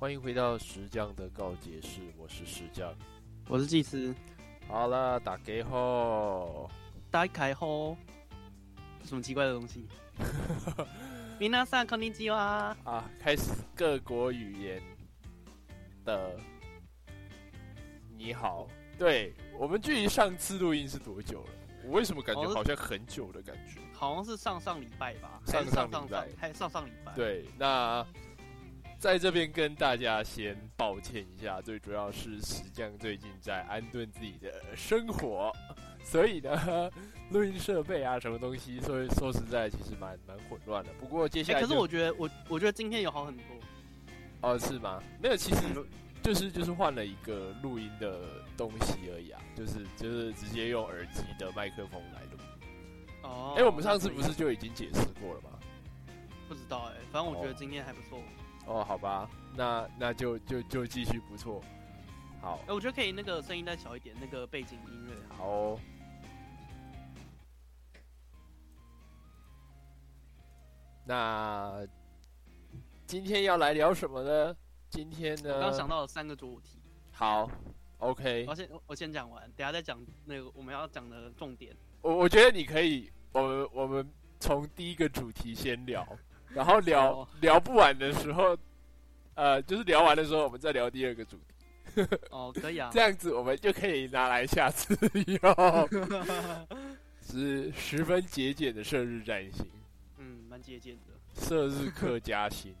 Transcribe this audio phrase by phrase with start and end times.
[0.00, 2.94] 欢迎回到石匠的告解室，我是石匠。
[3.48, 4.14] 我是祭司。
[4.68, 6.70] 好了，打给后，
[7.10, 7.96] 打开后，
[9.02, 9.88] 什么奇怪的东西？
[11.40, 13.10] 米娜桑肯定基哇啊！
[13.20, 14.80] 开始各国语言
[16.04, 16.38] 的
[18.16, 18.68] 你好。
[18.96, 21.50] 对我们距离上次录音是多久了？
[21.84, 23.80] 我为什么感觉好像很久的感觉？
[23.92, 25.42] 好像是上上礼拜吧？
[25.44, 27.12] 上上礼拜，还上上礼拜？
[27.16, 28.06] 对，那。
[28.98, 35.52] 在这边跟大家先抱歉一下，最主要是石匠最近在安顿自己的生活，
[36.02, 36.90] 所以呢，
[37.30, 40.90] 录音设备啊，什么东西，所以说实在其实蛮蛮混乱的。
[40.98, 43.44] 不过接下来，可是我觉得我我觉得今天有好很多。
[44.40, 45.00] 哦，是吗？
[45.22, 45.62] 没有，其实
[46.20, 48.20] 就是就是换了一个录音的
[48.56, 52.38] 东西而已啊，就是就是直接用耳机的麦克风来录。
[53.22, 55.50] 哦，哎，我们上次不是就已经解释过了吗？
[56.48, 58.18] 不知道哎，反正我觉得今天还不错。
[58.18, 58.22] 哦，
[58.84, 61.62] 好吧，那那就就就继续不错，
[62.40, 62.60] 好。
[62.66, 65.14] 哎，我觉得可以那个声音再小一点，那个背景音乐。
[65.36, 65.78] 好。
[71.04, 71.86] 那
[73.06, 74.54] 今天要来聊什么呢？
[74.90, 75.54] 今天呢？
[75.54, 76.78] 我刚想到了三个主题。
[77.10, 77.50] 好
[77.98, 78.44] ，OK。
[78.46, 81.74] 我先我先讲完，等下再讲那个我们要讲的重点。
[82.02, 84.06] 我我觉得你可以，我们我们
[84.38, 86.06] 从第一个主题先聊。
[86.54, 88.56] 然后聊聊不完的时候，
[89.34, 91.44] 呃，就是聊完的时候，我们再聊第二个主题。
[92.30, 94.96] 哦，可以啊， 这样子我们就可以拿来下次
[95.26, 95.88] 用。
[97.20, 99.66] 是十分节俭的射日占星。
[100.16, 101.12] 嗯，蛮节俭的。
[101.40, 102.74] 射日客家星。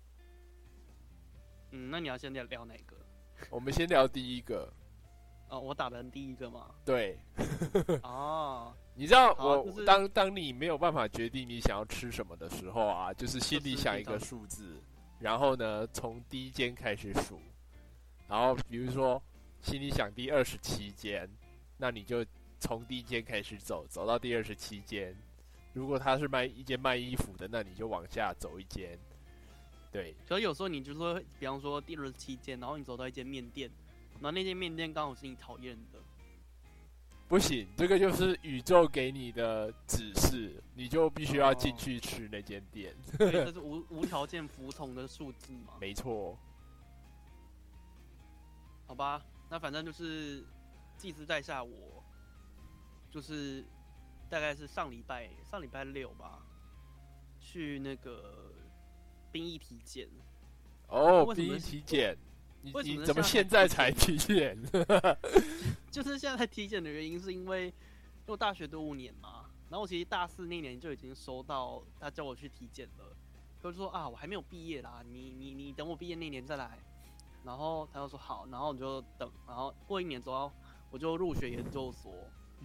[1.72, 2.96] 嗯，那你要先聊聊哪个？
[3.50, 4.70] 我们先聊第一个。
[5.48, 6.66] 哦，我打的第一个嘛。
[6.84, 7.18] 对。
[8.02, 8.74] 哦。
[8.98, 14.82] 你知道我当当你没有办法决定你想要吃什么的时候啊，就是心里想一个数字，
[15.18, 17.38] 然后呢从第一间开始数，
[18.26, 19.22] 然后比如说
[19.60, 21.28] 心里想第二十七间，
[21.76, 22.24] 那你就
[22.58, 25.14] 从第一间开始走，走到第二十七间。
[25.74, 28.98] 如果他是卖一间卖衣服的，那你就往下走一间。
[29.92, 33.70] 对，所以有时候你就说，比方说第二十七间，然后你走到一间面店，
[34.14, 35.98] 然后那间面店刚好是你讨厌的。
[37.28, 42.94] 不行，这个就是宇宙给你的指示，你就必须要进去吃那间店。
[43.18, 45.74] 这是无无条件服从的数字吗？
[45.80, 46.38] 没错。
[48.86, 49.20] 好吧，
[49.50, 50.44] 那反正就是
[50.96, 52.04] 祭司在下，我
[53.10, 53.64] 就是
[54.30, 56.40] 大概是上礼拜上礼拜六吧，
[57.40, 58.52] 去那个
[59.32, 60.08] 兵役体检。
[60.86, 62.16] 哦，兵役体检。
[62.82, 64.58] 你怎么现在才体检？
[65.90, 67.72] 就是现在才体检的原因，是因为
[68.26, 73.16] 我大学读五年嘛，然后我其实大四那年就已经收到他叫我去体检了，
[73.62, 76.78] 他就说啊，我还没有毕业啦，你你你等我毕业那年再来。
[77.44, 80.50] 然后他就说好，然后我就等，然后过一年之后
[80.90, 82.12] 我就入学研究所，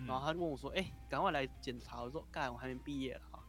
[0.07, 2.01] 然后他就问我说，哎，赶快来检查。
[2.01, 3.39] 我说干，我还没毕业啦，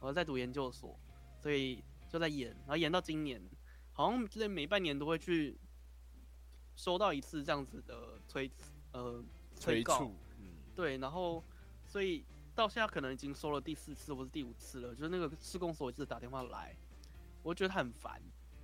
[0.00, 0.98] 我在读研究所，
[1.38, 3.40] 所以就在演，然后演到今年，
[3.92, 5.56] 好像之前每半年都会去。
[6.80, 8.50] 收到一次这样子的催，
[8.92, 9.22] 呃，
[9.54, 11.44] 催告，嗯，对，然后，
[11.84, 12.24] 所以
[12.54, 16.74] 到现在可能已经收了第四次或是第五次了，就是那个施工所一直打电话来，
[17.42, 18.18] 我觉得他很烦，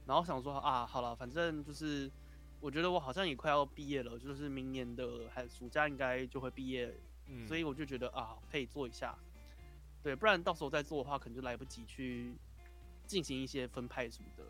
[0.06, 2.10] 然后想说啊，好了，反正就是，
[2.58, 9.14] 我觉得我好像也快要毕业了，就是明年的还暑假应该就会毕业，嗯，所以我就觉得啊，可以做一下，
[10.02, 12.34] 对，不然到时候再做的话，可能就来不及去
[13.06, 14.44] 进行一些分派什么的，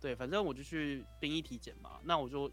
[0.00, 2.48] 对，反正我就去兵役体检嘛，那我就。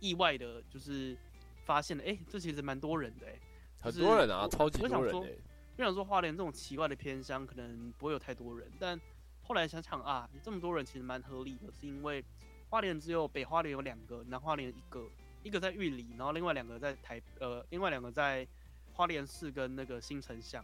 [0.00, 1.16] 意外的，就是
[1.64, 3.38] 发现了，哎，这其实蛮多人的，哎，
[3.80, 5.32] 很多人啊，超级多人哎。
[5.76, 9.00] 我想说花莲这种奇怪的偏乡，可能不会有太多人，但
[9.42, 12.22] 后来想想啊，这么多人其实蛮合理的，是因为
[12.68, 15.08] 花莲只有北花莲有两个，南花莲一个，
[15.42, 18.46] 一个在玉里，然后另外两个在台，呃，另外两个在
[18.92, 20.62] 花莲市跟那个新城乡。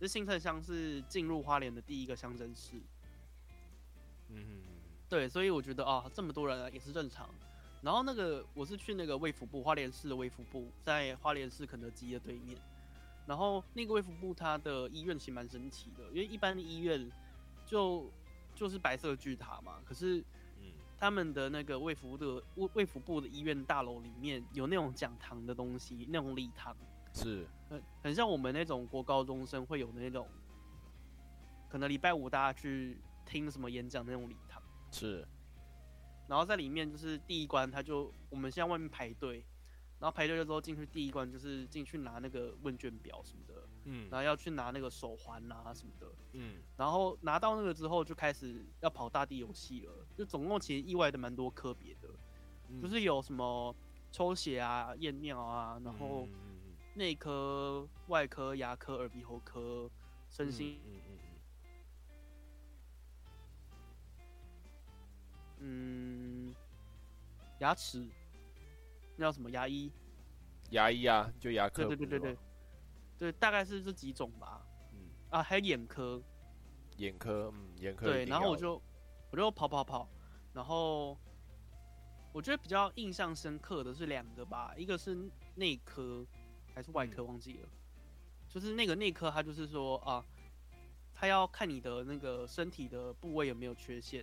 [0.00, 2.76] 这新城乡是进入花莲的第一个乡镇市。
[4.30, 4.62] 嗯，
[5.08, 7.28] 对，所以我觉得啊，这么多人也是正常。
[7.80, 12.58] 然后那个我是去那个卫福部花莲市的卫福部，在花莲市肯德基的对面。
[13.26, 17.10] 然后那个卫福部它的医院其实蛮神奇的，因为一般的医院
[17.66, 18.10] 就
[18.54, 19.80] 就是白色巨塔嘛。
[19.84, 20.24] 可是，
[20.58, 26.74] 嗯，他们的那个卫福的卫卫福部的医院大楼里面有那种讲堂的东西，那种礼堂
[27.12, 30.26] 是，很很像我们那种国高中生会有的那种，
[31.68, 35.24] 可能礼拜五大家去听什么演讲那种礼堂是。
[36.28, 39.44] 然后在里面就是第一关，他就我们现在外面排队，
[39.98, 43.54] 然后排队的时候进去第一关就是进去拿那个问卷表什么的，
[43.84, 46.62] 嗯然后要去拿那个手环啊什么的，嗯。
[46.76, 52.08] 然后拿到那个之后就开始要跑大地游戏了，就总共其实意外的蛮多科别的，
[52.68, 53.74] 嗯，就是有什么
[54.12, 56.28] 抽血啊、验尿啊，然后
[56.94, 59.90] 内科、外科、牙科、耳鼻喉科、
[60.28, 61.18] 身心，嗯嗯
[65.60, 66.54] 嗯嗯，
[67.58, 68.06] 牙齿，
[69.16, 69.50] 那叫什么？
[69.50, 69.90] 牙医？
[70.70, 72.38] 牙医啊，就牙科对对对对对，
[73.18, 74.66] 对，大概是这几种吧。
[74.92, 76.22] 嗯，啊，还有眼科，
[76.98, 78.80] 眼科，嗯，眼科对，然后我就
[79.30, 80.08] 我就跑跑跑，
[80.52, 81.16] 然后
[82.32, 85.16] 我觉得比较印象深刻的是两个吧，一个是
[85.54, 86.26] 内科
[86.74, 87.68] 还是外科忘记了，
[88.48, 90.22] 就是那个内科，他就是说啊，
[91.14, 94.22] 他要看你的那个身体的部位有没有缺陷，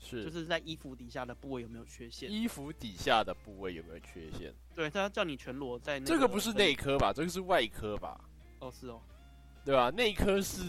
[0.00, 4.52] 是就是在衣服底下的部位有没有缺陷，衣服底下的部位有没有缺陷？
[4.74, 7.12] 对，他要叫你全裸在那这个不是内科吧？
[7.12, 8.20] 这个是外科吧？
[8.58, 9.00] 哦是哦，
[9.64, 9.90] 对吧？
[9.90, 10.64] 内科是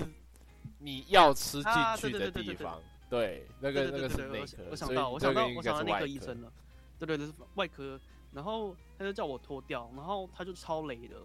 [0.77, 6.51] 你要吃进啊去的地方，对，那个那个是内科，我想到，我想到，我想到内是外科科医生了，
[6.99, 7.99] 对对对，是外科。
[8.33, 11.17] 然后他就叫我脱掉，然后他就超雷的，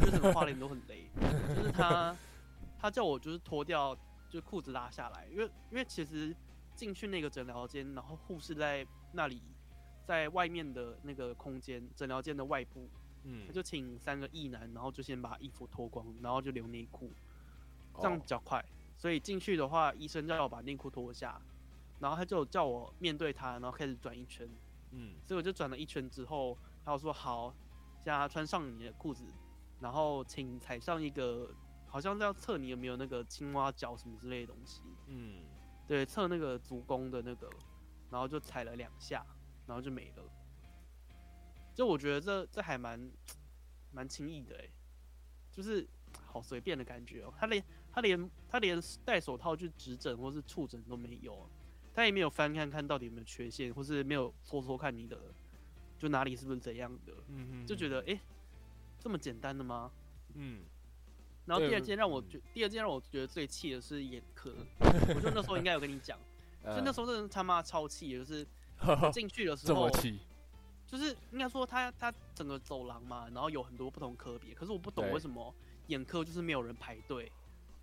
[0.00, 1.10] 就是花脸都很雷，
[1.52, 2.16] 就是他
[2.80, 3.96] 他叫我就是脱掉，
[4.30, 6.32] 就裤子拉下来，因为因为其实
[6.74, 9.42] 进去那个诊疗间，然后护士在那里，
[10.04, 12.88] 在外面的那个空间，诊疗间的外部，
[13.24, 17.10] 嗯他，就请三个异男，然后就先把衣服脱光，然后就留内裤，
[17.96, 18.64] 这样哦比较快。
[18.96, 21.40] 所以进去的话，医生叫我把内裤脱下，
[22.00, 24.48] 然后他就叫我面对他，然后开始转一圈。
[24.96, 27.52] 嗯所以我就转了一圈之后，他就说好，
[27.98, 29.24] 现在穿上你的裤子，
[29.80, 31.50] 然后请踩上一个，
[31.86, 34.82] 好像是要测你有没有那个青蛙脚什么之类的东西。
[35.08, 35.42] 嗯，
[35.86, 37.50] 对，测那个足弓的那个，
[38.10, 39.24] 然后就踩了两下，
[39.66, 40.24] 然后就没了。
[41.74, 43.10] 就我觉得这这还蛮
[43.92, 44.68] 蛮轻易的哎，
[45.50, 45.86] 就是
[46.24, 47.34] 好随便的感觉哦。
[47.36, 51.48] 他连他连他连戴手套去指诊或是触诊都没有，
[51.92, 55.18] 他也没有翻看看到底有没有缺陷，或是没有搓搓看你的
[55.98, 58.20] 就哪里是不是怎样的，嗯就觉得诶，
[58.98, 59.90] 这么简单的吗？
[60.34, 60.64] 嗯，
[61.46, 64.54] 然后第二件让我嗯觉，第二件让我觉得最气的是眼科，
[65.14, 66.18] 我就那时候应该有跟你讲，
[66.64, 68.46] 就那时候真的他妈超气的，就是
[69.12, 70.18] 进去的时候 这么，气，
[70.86, 75.54] 就是应该说他他整个走廊嘛，然后有很多不同科别，可是我不懂为什么
[75.88, 77.30] 眼科就是没有人排队，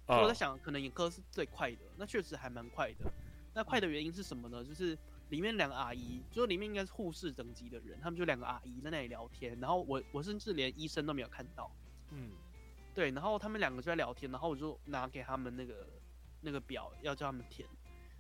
[0.08, 3.12] 所以我在啊，想，可能眼科是最快的，那确实还蛮快的。
[3.54, 4.64] 那快的原因是什么呢？
[4.64, 4.98] 就是
[5.30, 11.70] 里面两个阿姨，就是里面应该是护士等级的人，他们就两个阿姨在那里聊天，然后我我甚至连医生都没有看到，
[12.12, 12.32] 嗯
[12.94, 15.88] 对，然后他们两个就在聊天，然后我就拿给他们那个
[16.42, 17.68] 那个表要叫他们填，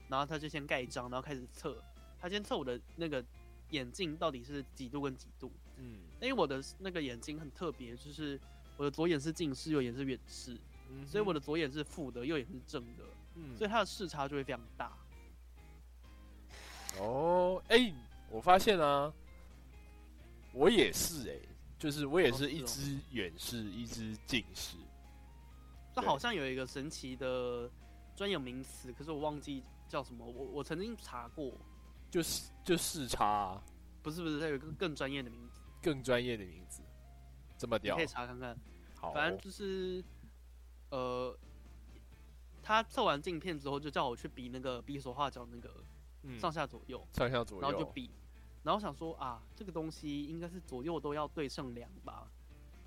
[0.07, 1.83] 然后他就先盖章，然后开始测，
[2.19, 3.23] 他先测我的那个
[3.71, 8.39] 眼镜到底是几度跟几度，嗯因为我的那个眼睛很特别，就是
[8.77, 10.57] 我的左眼是近视，右眼是远视，
[10.89, 13.03] 嗯，所以我的左眼是负的，右眼是正的，
[13.35, 14.97] 嗯所以它的视差就会非常大。
[17.00, 17.94] 哦，哎、
[18.29, 19.12] 我发现啊，
[20.53, 21.35] 我也是哎、
[21.81, 24.78] 就是我也哦是一只远视，一只近视。
[24.78, 25.95] 对。
[25.95, 27.68] 这好像有一个神奇的
[28.16, 30.24] 专有名词，可是我忘记叫什么。
[30.24, 31.52] 我我曾经查过，
[32.11, 33.64] 就是就视差、啊，
[34.04, 36.83] 不是不是，它有一个更专业的名字，更专业的名字，
[37.57, 37.95] 这么屌。
[37.95, 38.56] 你可以，查看看。
[38.95, 39.09] 好。
[39.09, 40.06] 哦、反正就是，
[40.92, 41.35] 呃，
[42.61, 45.83] 他测完镜片之后，就叫我去比那个比手画脚那个
[46.21, 46.38] 嗯。
[46.38, 48.11] 上下左右，上下左右，然后就比，
[48.63, 52.27] 然后想说啊，这个东西应该是左右都要对称量吧。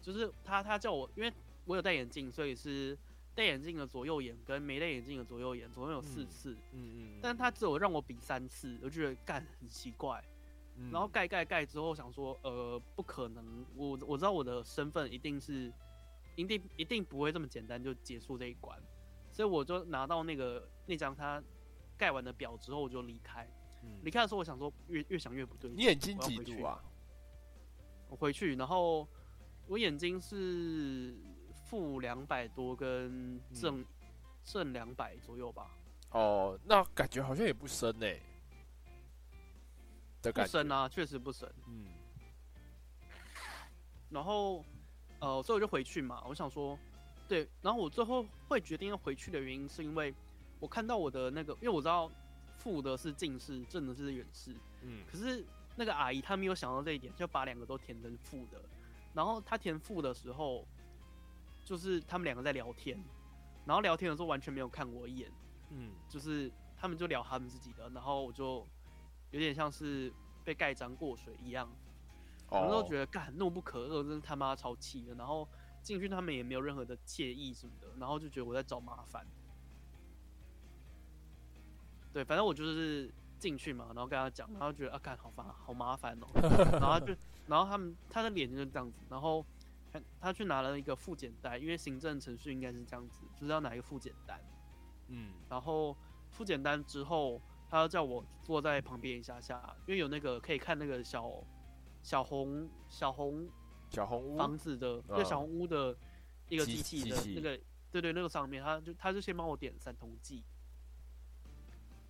[0.00, 1.32] 就是他他叫我，因为
[1.64, 2.96] 我有戴眼镜，所以是
[3.34, 6.52] 戴眼镜的左右眼跟没戴眼镜的左右眼，总共有四嗯次。
[6.72, 10.22] 嗯嗯，但他只有让我比三次，我就觉得干很奇怪。
[10.76, 15.72] 嗯然后盖盖盖之后想说，呃，不可能，我我知道我的身份一定是，
[16.34, 18.76] 一定一定不会这么简单就结束这一关，
[19.32, 21.42] 所以我就拿到那个那张他
[21.96, 23.48] 盖完的表之后，我就离开。
[23.84, 26.82] 嗯离开的时候，我想说越越想越不对，你眼睛几度啊？
[28.08, 29.06] 我回去，然后
[29.66, 31.14] 我眼睛是
[31.64, 33.84] 负两百多跟正、
[34.44, 35.70] 正两百左右吧，
[36.10, 38.06] 哦，那感觉好像也不深呢、
[40.22, 41.52] 的不深啊，确实不深。
[41.66, 41.86] 嗯
[44.10, 44.64] 然后，
[45.18, 46.22] 呃，所以我就回去嘛。
[46.28, 46.78] 我想说，
[47.26, 50.14] 对，然后我最后会决定要回去的原因，是因为
[50.60, 52.08] 我看到我的那个，因为我知道
[52.64, 55.44] 负的是近视，正的是远视，嗯可是
[55.76, 58.58] 那个阿姨她没有想到这一点，就把两个都填成负的。
[59.12, 60.66] 然后她填负的时候，
[61.62, 62.98] 就是他们两个在聊天，
[63.66, 65.30] 然后聊天的时候完全没有看我一眼，
[65.68, 68.66] 嗯就是他们就聊他们自己的，然后我就
[69.30, 70.10] 有点像是
[70.42, 71.70] 被盖章过水一样。
[72.48, 75.14] 我们都觉得干怒不可遏，真是他妈超气的。
[75.14, 75.48] 然后
[75.82, 79.26] 进去他们也没有任何的介意什么的，然后就觉得我在找麻烦。
[82.14, 86.26] 对，反正我就是进去嘛，然后跟他讲，然后觉得啊，看好烦，好麻烦哦。
[86.80, 87.12] 然后就，
[87.48, 89.44] 然后他们他的脸就是这样子，然后
[89.92, 94.40] 他他去拿了一个复检单，因为行政程序应该是这样子，就是要拿一个复检单。
[95.08, 95.96] 嗯，然后
[96.30, 101.28] 复检单之后，他要叫我坐在旁边一下下，因为有那个可以看那个小
[102.00, 103.48] 小红小红
[103.90, 105.96] 小红屋房子的那小红屋的
[106.48, 110.44] 一个机器的那个，对对，那个上面，他就他就先帮我点三通剂。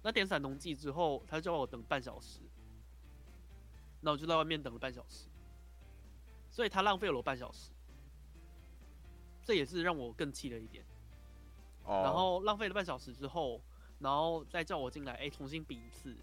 [0.05, 2.41] 那点散瞳剂之后，他就叫我等半小时，
[4.03, 5.31] 那我就在外面等了半小时，
[6.51, 7.71] 所以他浪费了我半小时，
[9.43, 10.85] 这也是让我更气了一点。
[11.85, 12.03] 哦。
[12.05, 13.59] 然后浪费了半小时之后，
[13.99, 16.15] 然后再叫我进来，哎，重新比一次，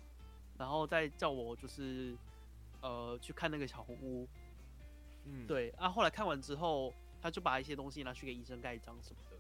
[0.60, 2.16] 然后再叫我就是
[2.82, 4.28] 呃去看那个小红屋。
[5.26, 5.48] 嗯。
[5.48, 9.38] 对啊，后来看完之后，他就把一些东西拿去给医生盖章什么的。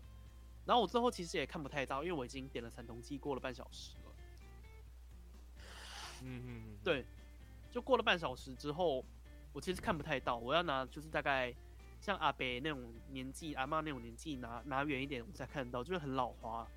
[0.65, 3.95] 然后我最后其实也看不太到，因为我已经点了散瞳剂，过了半小时。
[6.23, 7.03] 嗯嗯，对，
[7.71, 9.03] 就过了半小时之后，
[9.53, 10.37] 我其实看不太到。
[10.37, 11.53] 我要拿就是大概
[11.99, 16.67] 像阿北那种年纪，阿妈那种年纪，拿拿远一点我才看得到，就是很老花。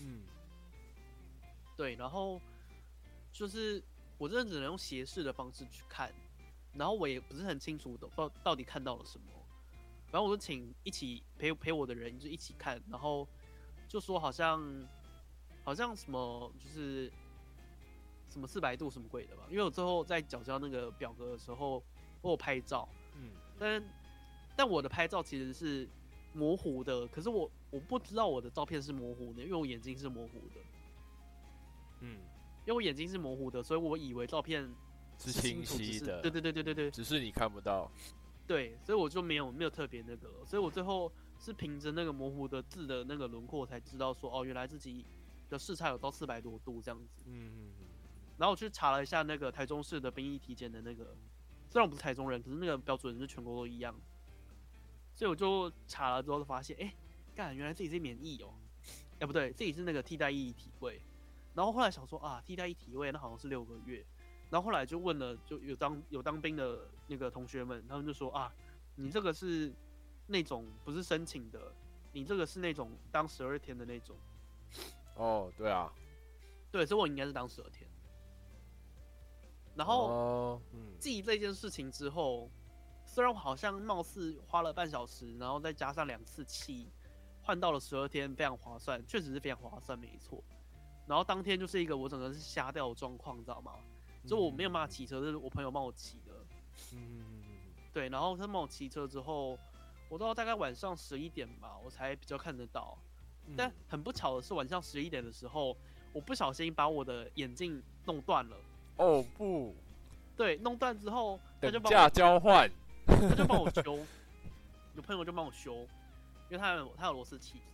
[0.00, 0.22] 嗯，
[1.76, 2.40] 对，然后
[3.32, 3.82] 就是
[4.18, 6.12] 我真的只能用斜视的方式去看，
[6.74, 9.24] 然后我也不是很清楚的到到底看到了什么。
[10.10, 13.26] 然后我就请一起陪陪我的人就一起看，然后
[13.88, 14.62] 就说好像
[15.64, 17.10] 好像什么就是。
[18.32, 19.42] 什么四百度什么鬼的吧？
[19.50, 21.82] 因为我最后在缴交那个表格的时候，
[22.22, 23.84] 我有拍照，嗯，但
[24.56, 25.86] 但我的拍照其实是
[26.32, 30.60] 模糊的，可是我我不知道我的照片是模糊的，因为我眼睛是模糊的，
[32.00, 32.16] 嗯，
[32.64, 34.66] 因为我眼睛是模糊的，所以我以为照片
[35.18, 37.90] 是清晰的，对对对对对对，只是你看不到，
[38.46, 45.04] 对，所以我就没有没有特别那个，所以我最后是凭着那个模糊的字的那个轮廓才知道说，哦，原来自己
[45.50, 47.81] 的视差有到四百多度这样子，嗯嗯嗯。
[48.38, 51.16] 然后我去查了一下那个台中市的兵役体检的那个，
[51.70, 53.94] 虽然我不是台中人，可是那个标准是全国都一样，
[55.14, 56.94] 所以我就查了之后就发现，哎，
[57.34, 58.52] 干，原来自己是免疫哦，
[59.20, 61.00] 哎不对，自己是那个替代役体位，
[61.54, 64.04] 然后后来想说啊，替代役体位那好像是六个月，
[64.50, 68.52] 然后后来就问了，就有当有当兵的那个同学们，他们就说啊，
[68.96, 69.72] 你这个是
[70.26, 71.72] 那种不是申请的，
[72.12, 74.16] 你这个是那种当十二天的那种，
[75.16, 75.92] 哦，对啊，
[76.70, 77.88] 对，所以我应该是当十二天。
[79.74, 80.60] 然后
[80.98, 82.50] 记这件事情之后，
[83.04, 86.90] 虽然我好像貌似花了半小时，然后再加上两次气，
[87.42, 90.42] 换到了十二天，非常划算，确实是非常划算，没错。
[91.06, 93.72] 然后当天就是一个我整个是瞎掉的状况，你知道吗？
[94.26, 96.32] 就我没有办法骑车，是我朋友帮我骑的。
[96.94, 97.42] 嗯，
[97.92, 98.08] 对。
[98.08, 99.58] 然后他帮我骑车之后，
[100.08, 102.96] 我到大概晚上十一点吧，我才比较看得到。
[103.56, 105.76] 但很不巧的是，晚上十一点的时候，
[106.12, 108.56] 我不小心把我的眼镜弄断了。
[108.96, 109.74] 哦不，
[110.36, 112.70] 对，弄断之后他就价交 换，
[113.06, 113.98] 他就帮我修，
[114.94, 115.74] 有朋友就帮我修，
[116.48, 117.64] 因为他有他有螺丝起子，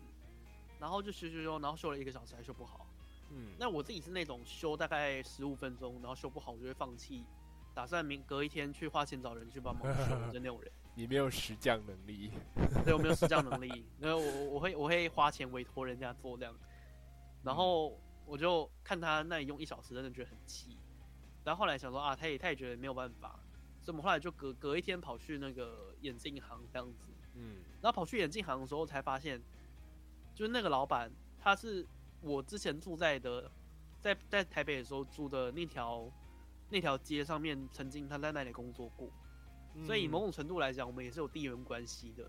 [0.79, 2.87] 然后就修修修，然后修了一个小时还修不好。
[3.31, 7.25] 嗯，那我自己是那种修大概十五分钟，然后修不好我就会放弃，
[7.75, 10.73] 打算明隔一天去花钱找人去帮忙修的那种人。
[10.95, 12.33] 你没有实降能力，
[12.85, 16.53] 对我没有实降能力，然后我我会我会花钱委托人家做这样，
[17.45, 17.97] 然后
[18.27, 20.77] 我就看他那里用一小时，真的觉得很气。
[21.49, 23.41] 然后后来想说啊，他也他也觉得没有办法，
[23.81, 29.43] 所以我们后来就隔隔一天跑去那个眼镜行这样子，嗯，然后跑去眼镜行的时候才发现，
[30.35, 31.87] 就是那个老板他是
[32.21, 33.51] 我之前住在的，
[33.99, 36.13] 在在台北的时候住的那条
[36.69, 39.11] 那条街上面，曾经他在那里工作过，
[39.87, 42.25] 所以某种程度来讲，我们也是有地缘关系的。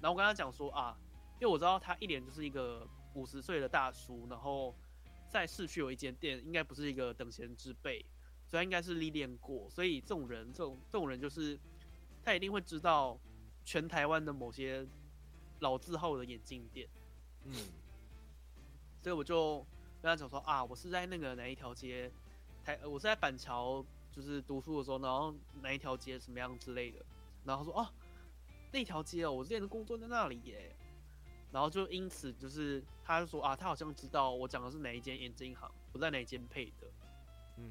[0.00, 0.96] 然后我跟他讲说啊，
[1.40, 4.72] 因为我知道他一脸就是一个五十岁的大叔，然后
[5.28, 8.04] 在市区有一间店，应该不是一个等闲之辈。
[8.54, 11.58] 他应该是历练过，所以这种人，这种这种人就是
[12.22, 13.18] 他一定会知道
[13.64, 14.86] 全台湾的某些
[15.60, 16.88] 老字号的眼镜店。
[17.44, 17.54] 嗯，
[19.02, 19.58] 所以我就
[20.00, 22.10] 跟他讲说啊，我是在那个哪一条街，
[22.64, 27.04] 台我是在板桥，就是读书的时候，然后哪一条街什么样之类的。
[27.44, 27.88] 然后他说哦，
[28.72, 30.74] 那条街哦，我之前的工作在那里耶。
[31.52, 36.90] 然后就因此就是他就说啊，他好像知道我讲的是哪一间眼镜行，我在哪一间配的。
[37.58, 37.70] 嗯。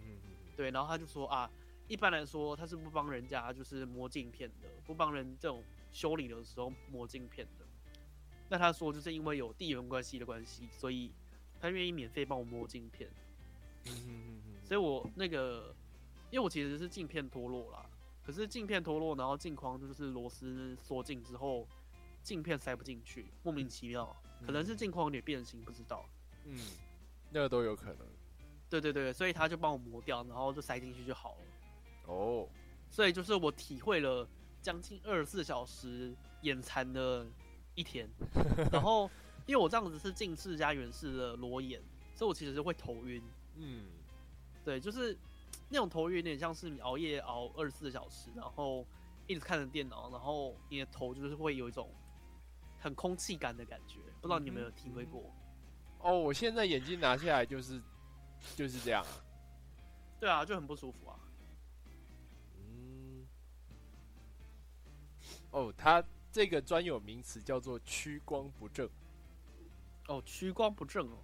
[0.56, 1.50] 对，然后他就说啊，
[1.88, 7.66] 一般来说他是不帮人家就是磨镜片的，不帮人这种修理的时候磨镜片的。
[8.50, 11.12] 那他说就是因为有地缘关系的关系，所以
[11.60, 13.10] 他愿意免费帮我磨镜片。
[13.86, 14.66] 嗯嗯嗯嗯。
[14.66, 15.76] 所以我那个，
[16.30, 17.86] 因为我其实是镜片脱落啦，
[18.24, 21.68] 可是镜片脱落，然后镜框就是螺丝缩进之后，
[22.22, 26.06] 镜片塞不进去，莫名其妙，可能是镜框有点变形，不知道。
[26.46, 26.60] 嗯，
[27.32, 28.08] 那个都有可能。
[28.82, 32.14] 对对对，所以他就帮我磨掉，然后就塞进去就好了。
[32.14, 32.48] 哦，
[32.90, 34.28] 所以就是我体会了
[34.62, 37.26] 将近二十四小时眼馋的
[37.76, 38.10] 一天，
[38.72, 39.10] 然后
[39.46, 41.82] 因为我这样子是近视加远视的裸眼，
[42.16, 43.24] 所以我其实是会头晕。
[43.56, 43.86] 嗯，
[44.66, 45.16] 对，就是
[45.70, 48.86] 那种头晕，有点像是你熬夜熬二十四小时，然后
[49.28, 51.90] 一直看着电脑，然后你的头就是会有一种
[52.80, 55.32] 很空气感的感觉，不知道你有没有体会过？
[56.00, 57.82] 哦，我现在眼镜拿下来就是
[58.56, 59.12] 就是这样啊。
[60.20, 61.20] 对啊，就很不舒服啊。
[62.58, 63.28] 嗯，
[65.52, 68.90] 哦，它这个专有名词叫做屈光不正，
[70.08, 71.18] 哦，屈光不正哦，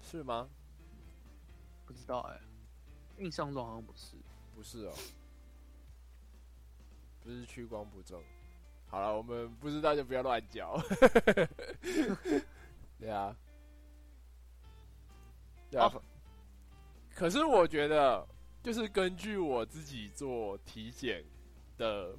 [0.00, 0.48] 是吗？
[1.84, 2.40] 不知道哎，
[3.18, 4.16] 印象中好像不是。
[4.54, 4.94] 不是哦，
[7.22, 8.22] 不是屈光不正。
[8.86, 10.70] 好了，我们不知道就不要乱讲。
[13.00, 13.36] 对啊，
[15.70, 15.90] 对啊。
[17.14, 18.26] 可是我觉得，
[18.62, 21.24] 就是根据我自己做体检
[21.76, 22.16] 的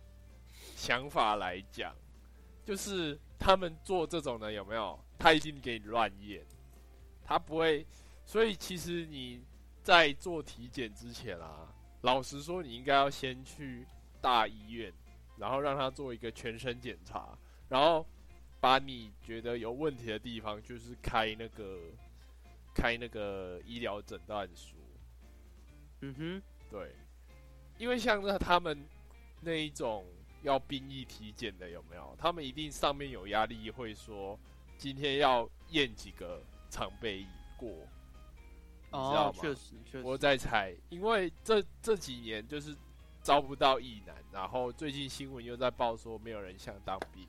[0.75, 1.95] 想法来讲，
[2.65, 4.99] 就是他们做这种的有没有？
[5.17, 6.45] 他一定给你乱验，
[7.23, 7.85] 他不会。
[8.25, 9.43] 所以其实你
[9.81, 13.85] 在做体检之前啊，老实说，你应该要先去
[14.21, 14.93] 大医院。
[15.35, 17.35] 然后让他做一个全身检查，
[17.67, 18.05] 然后
[18.61, 21.79] 把你觉得有问题的地方，就是开那个
[22.71, 24.75] 开那个医疗诊断书。
[26.03, 26.93] 嗯哼，对，
[27.77, 28.85] 因为像那他们
[29.39, 30.05] 那一种
[30.41, 32.15] 要兵役体检的有没有？
[32.17, 34.37] 他们一定上面有压力，会说
[34.77, 39.39] 今天要验几个常备役过，你知道吗？
[39.39, 42.75] 确实，确实，我在猜，因为这这几年就是。
[43.23, 47.25] 招不到役男，然后最近新闻又在报说没有人想当兵，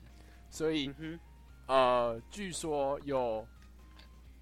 [0.49, 0.93] 所以
[1.67, 3.47] 呃，据说有，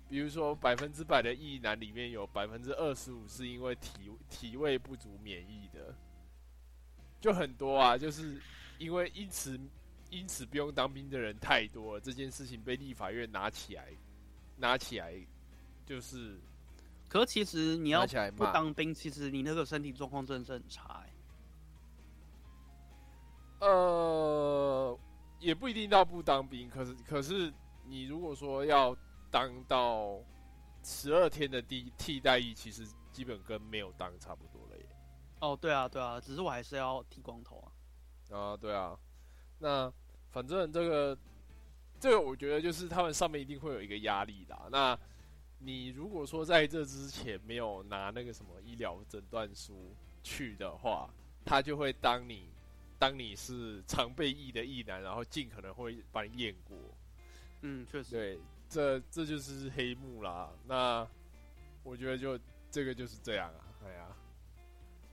[0.10, 5.96] 比如说百分之百的役男里面有百分之二十五是因为体体位不足免疫的，
[7.20, 8.40] 就很多啊，就是
[8.78, 9.60] 因为因此
[10.10, 13.88] 因此不用当兵的人太多了，这件事情被立法院拿起来
[14.58, 15.14] 拿起来，
[15.86, 16.40] 就是，
[17.10, 21.04] 可其实你要不当兵，其实你那个身体状况真的是很差。
[23.60, 25.00] 呃，
[25.40, 27.52] 也不一定到不当兵，可是可是
[27.88, 28.96] 你如果说要
[29.34, 30.24] 当到
[30.84, 34.86] 十二天的替替代役，其实基本跟没有当差不多了耶。
[35.42, 37.72] 哦，对啊，对啊，只是我还是要剃光头啊。
[38.30, 38.96] 啊，对啊，
[39.58, 39.92] 那
[40.30, 41.18] 反正这个
[42.00, 44.56] 这个，我觉得就是他们上面一定会有一个压力的。
[44.72, 44.96] 那
[45.58, 51.10] 你如果说在这之前没有拿那个什么医疗诊断书去的话，
[51.44, 52.54] 他就会当你。
[53.00, 56.78] 当你是常备役的役男，然后尽可能会把你验过。
[57.60, 58.12] 嗯，确实。
[58.12, 58.40] 对，
[58.74, 60.50] 这这就是黑幕啦。
[60.66, 61.08] 那
[61.84, 62.40] 我觉得就
[62.72, 63.62] 这个就是这样啊。
[63.86, 64.08] 哎呀，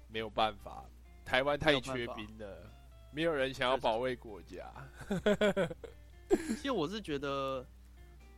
[0.09, 0.85] 没有办法，
[1.25, 2.73] 台湾太缺兵了，
[3.13, 4.73] 没有人想要保卫国家。
[6.31, 7.67] 其实我是觉得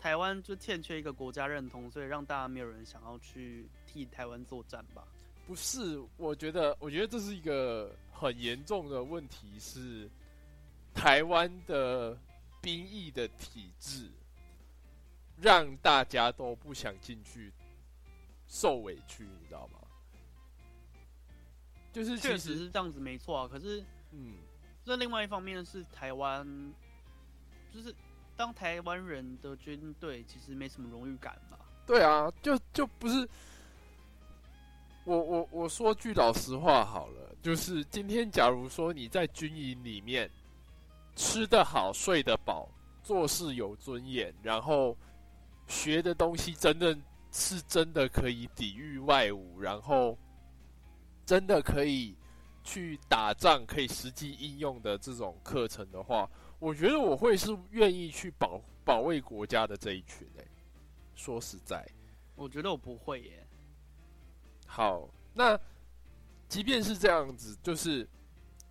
[0.01, 5.07] 台湾就欠缺一个国家认同，所以让大家没有人想要去替台湾作战吧。
[5.47, 10.09] 不是，我觉得，我觉得这是一个很严重的问题，是
[10.95, 12.17] 台湾的
[12.61, 14.09] 兵役的体制，
[15.43, 17.53] 让大家都不想进去
[18.47, 19.81] 受委屈，你知道吗？
[21.93, 23.49] 就是确实是这样子，没错啊。
[23.51, 24.37] 可是，嗯，
[24.85, 26.47] 这另外一方面是台湾，
[27.73, 27.93] 就是
[28.37, 31.59] 当台湾人的军队其实没什么荣誉感吧？
[31.85, 33.29] 对啊，就就不是。
[35.05, 40.31] 我我我说句老实话好了，就是今天假如说你在军营里面
[41.17, 42.69] 吃得好、睡得饱、
[43.03, 44.97] 做事有尊严，然后
[45.73, 46.95] 学的东西真的
[47.31, 50.19] 是真的可以抵御外侮，然后
[51.25, 52.15] 真的可以
[52.63, 60.47] 去打仗、可以实际应用的这种课程的话，我觉得我会是愿意去保保卫国家的这一群诶。
[61.15, 61.85] 说实在，
[62.37, 63.47] 我觉得我不会耶。
[64.67, 65.59] 好，那
[66.49, 68.07] 即便是这样子，就是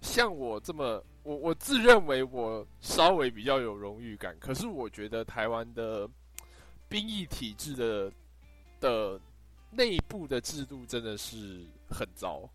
[0.01, 6.07] 像我这么，我我自认为我稍微比较有荣誉感，可是我觉得台湾的
[6.91, 8.11] 兵役体制的
[8.81, 9.19] 的
[9.71, 12.47] 内部的制度真的是很糟。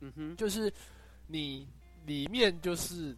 [0.00, 0.72] 嗯哼，就是
[1.28, 1.68] 你
[2.04, 3.16] 里面就是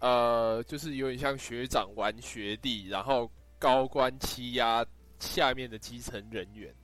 [0.00, 4.84] 呃，就是有点像学长玩学弟，然后高官欺压
[5.18, 6.74] 下面的基层人员。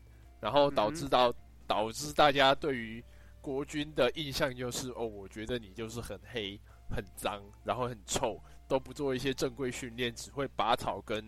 [0.41, 1.33] 然后导致到
[1.69, 3.05] 导致大家对于
[3.41, 6.59] 国军的印象就是哦，我觉得你就是很黑、
[6.91, 11.25] 很脏，然后很臭，都不做一些正规训练，只会拔草跟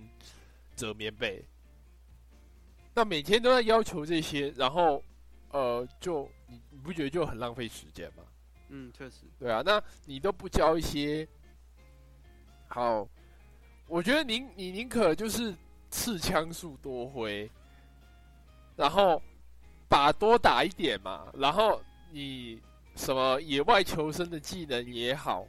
[0.74, 1.44] 折棉被。
[2.94, 5.02] 那每天都在要求这些，然后
[5.50, 8.22] 呃，就你你不觉得就很浪费时间吗？
[8.68, 9.22] 嗯，确实。
[9.38, 11.26] 对啊，那你都不教一些
[12.68, 13.08] 好，
[13.86, 15.54] 我觉得宁你宁可就是
[15.90, 17.50] 刺枪术多挥，
[18.76, 19.20] 然后
[19.88, 22.60] 把多打一点嘛，然后你
[22.96, 25.46] 什么野外求生的技能也好，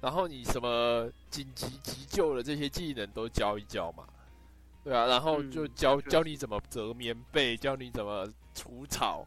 [0.00, 4.06] 然后你什么紧急急救的这些技能都教一教嘛，
[4.86, 9.26] 对啊，然后就教教你怎么折棉被，教你怎么除草。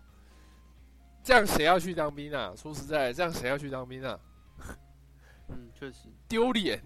[1.22, 2.54] 这样谁要去当兵啊？
[2.56, 4.17] 说实在，这样谁要去当兵啊？
[5.50, 6.82] 嗯，确实丢脸，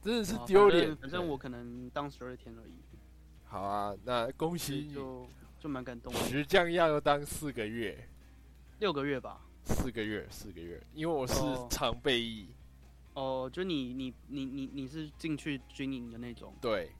[0.00, 0.96] 真的是丢脸。
[0.96, 2.74] 反正我可能当十二天而已。
[3.42, 5.26] 好啊，那恭喜你，就
[5.58, 6.14] 就蛮感动。
[6.14, 8.08] 石匠要当四个月，
[8.78, 9.40] 六个月吧。
[9.64, 11.34] 四个月，四个月，因为我是
[11.68, 12.46] 常备役。
[13.14, 16.54] 哦，就你你你你你是进去军营的那种？
[16.60, 16.92] 对。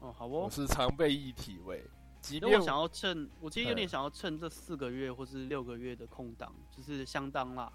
[0.00, 0.44] 哦，好哦。
[0.44, 1.84] 我是常备一体位。
[2.30, 7.72] 因为我想要趁，我其实有点想要趁这四个月或是六个月的空档，就是相当啦。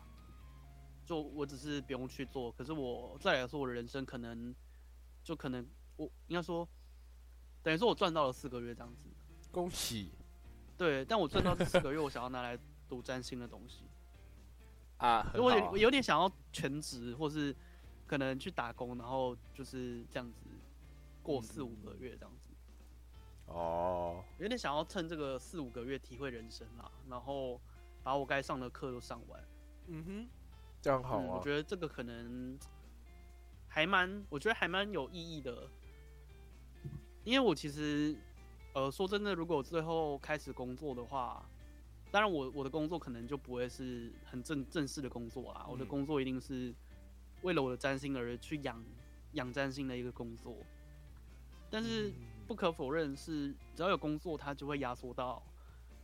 [1.06, 4.54] 就我只是不用去做，可是我再来说，我的人生可能
[5.24, 6.68] 就可能我应该说，
[7.62, 9.10] 等于说我赚到了四个月这样子。
[9.50, 10.12] 恭喜！
[10.78, 12.58] 对，但我赚到这四个月， 我想要拿来
[12.90, 13.86] 读占星的东西。
[14.98, 17.56] 啊，我我有点想要全职，或是
[18.06, 20.50] 可能去打工，然后就是这样子
[21.24, 22.54] 过四五个月这样子。
[23.48, 27.60] 哦，有点想要趁这个四五个月体会人生啦，然后
[28.04, 29.44] 把我该上的课都上完。
[29.88, 30.28] 嗯哼，
[30.82, 31.38] 这样好啊。
[31.38, 32.58] 我觉得这个可能
[33.68, 35.68] 还蛮，我觉得还蛮有意义的。
[37.24, 38.16] 因为我其实，
[38.74, 41.46] 呃，说真的，如果最后开始工作的话，
[42.12, 45.66] 当然我我的工作可能就不会是很正正式的工作啦。
[45.70, 46.74] 我的工作一定是
[47.42, 48.84] 为了我的占星而去养
[49.34, 50.56] 养占星的一个工作，
[51.74, 52.14] 但是。
[52.46, 55.42] 不可否认是，只要有工作，它就会压缩到，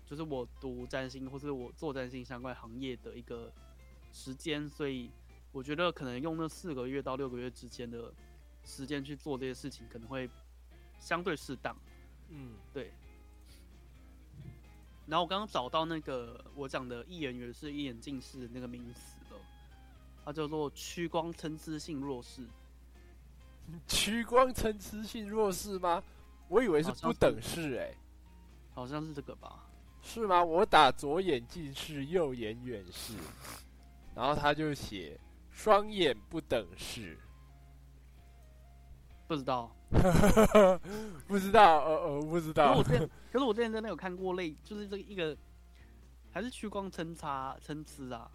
[0.05, 3.51] 就是我读占星或是我做占星相关行业的一个
[4.13, 5.11] 时间，所以
[5.51, 8.11] 我觉得可能用那四个月到六个月之间的
[8.63, 10.29] 时间去做这些事情，可能会
[10.97, 11.75] 相对适当。
[12.29, 12.93] 嗯，对。
[15.07, 19.41] 然后我刚刚找到那个我讲的一眼远视、一眼近视的那个名词了，
[20.23, 22.47] 它叫做屈光参差性弱视。
[23.87, 26.03] 屈光参差性弱视吗？
[26.47, 27.95] 我以为是不等式哎，
[28.73, 29.65] 好像是这个吧？
[30.01, 30.43] 是吗？
[30.43, 33.13] 我打左眼近视，右眼远视，
[34.15, 35.19] 然后他就写
[35.51, 37.17] 双眼不等式，
[39.27, 39.69] 不知道，
[41.27, 42.73] 不知道，呃呃，不知道。
[42.73, 45.37] 可是我之前，可是我之前真的有看过类，就是这一个
[46.31, 48.31] 还是屈光参差参差啊？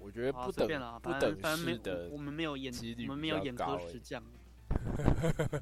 [0.00, 0.66] 我觉得不等
[1.00, 4.22] 不等式的，我们没有眼，我们没有演科石匠。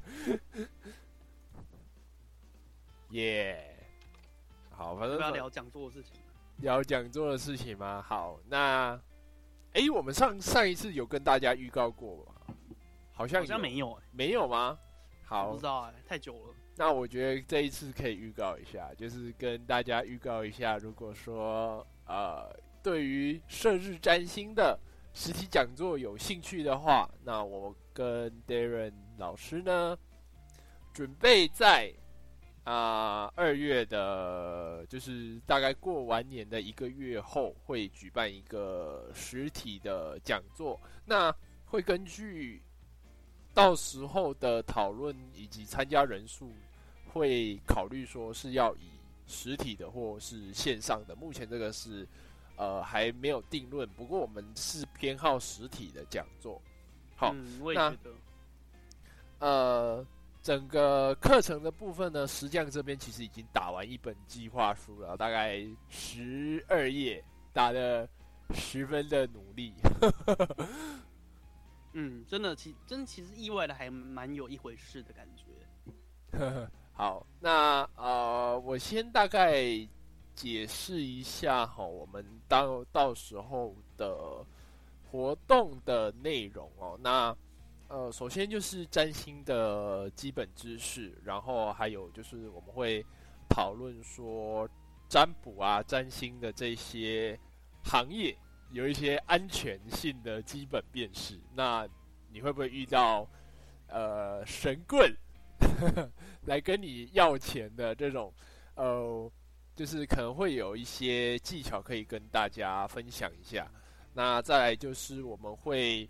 [3.09, 3.75] 耶，
[4.71, 6.13] 好，反正要聊讲座的事情。
[6.57, 8.01] 聊讲座的事情吗？
[8.07, 8.99] 好，那，
[9.73, 12.33] 哎，我们上上一次有跟大家预告过吗？
[13.11, 14.77] 好像好像没有，没有吗？
[15.25, 16.55] 好，不知道哎，太久了。
[16.75, 22.49] 那我觉得这一次可以预告一下，就是跟大家预告一下，如果说呃，
[22.83, 24.79] 对于射日占星的
[25.13, 27.75] 实体讲座有兴趣的话，那我。
[27.91, 29.97] 跟 Darren 老师呢，
[30.93, 31.93] 准备在
[32.63, 40.79] 啊二月的，就是大概过完年的一个月后，会举办一个实体的讲座。
[41.03, 41.29] 那
[41.65, 42.63] 会根据
[43.53, 46.53] 到时候的讨论以及参加人数，
[47.11, 48.91] 会考虑说是要以
[49.27, 51.13] 实体的或是线上的。
[51.17, 52.07] 目前这个是
[52.59, 56.61] 呃还没有定论，不过我们是偏好实体的讲座。
[57.15, 57.33] 好，
[57.73, 57.95] 那
[59.39, 60.05] 呃，
[60.41, 68.07] 整个课程的部分呢，实际上这边其实已经打完一本计划书了，大概十二页，打的
[68.51, 69.73] 十分的努力。
[71.93, 75.45] 嗯，真的，其真其实意外的还蛮有一回事的感觉。
[76.91, 79.63] 好，那呃，我先大概
[80.39, 84.45] 解释一下哈，我们到到时候的。
[85.11, 87.35] 活动的内容哦，那
[87.87, 93.03] 呃，首先就是占星的基本知识，然后还有就是我们会
[93.49, 94.69] 讨论说
[95.07, 97.35] 占卜啊、占星的这些
[97.83, 98.37] 行业
[98.69, 101.39] 有一些安全性的基本辨识。
[101.55, 101.89] 那
[102.31, 103.27] 你会不会遇到
[103.87, 105.11] 呃神棍
[106.45, 108.31] 来跟你要钱的这种
[108.75, 109.27] 呃？
[109.79, 113.65] 就是可能会有一些技巧可以跟大家分享一下。
[114.13, 116.05] 那再来就是我们会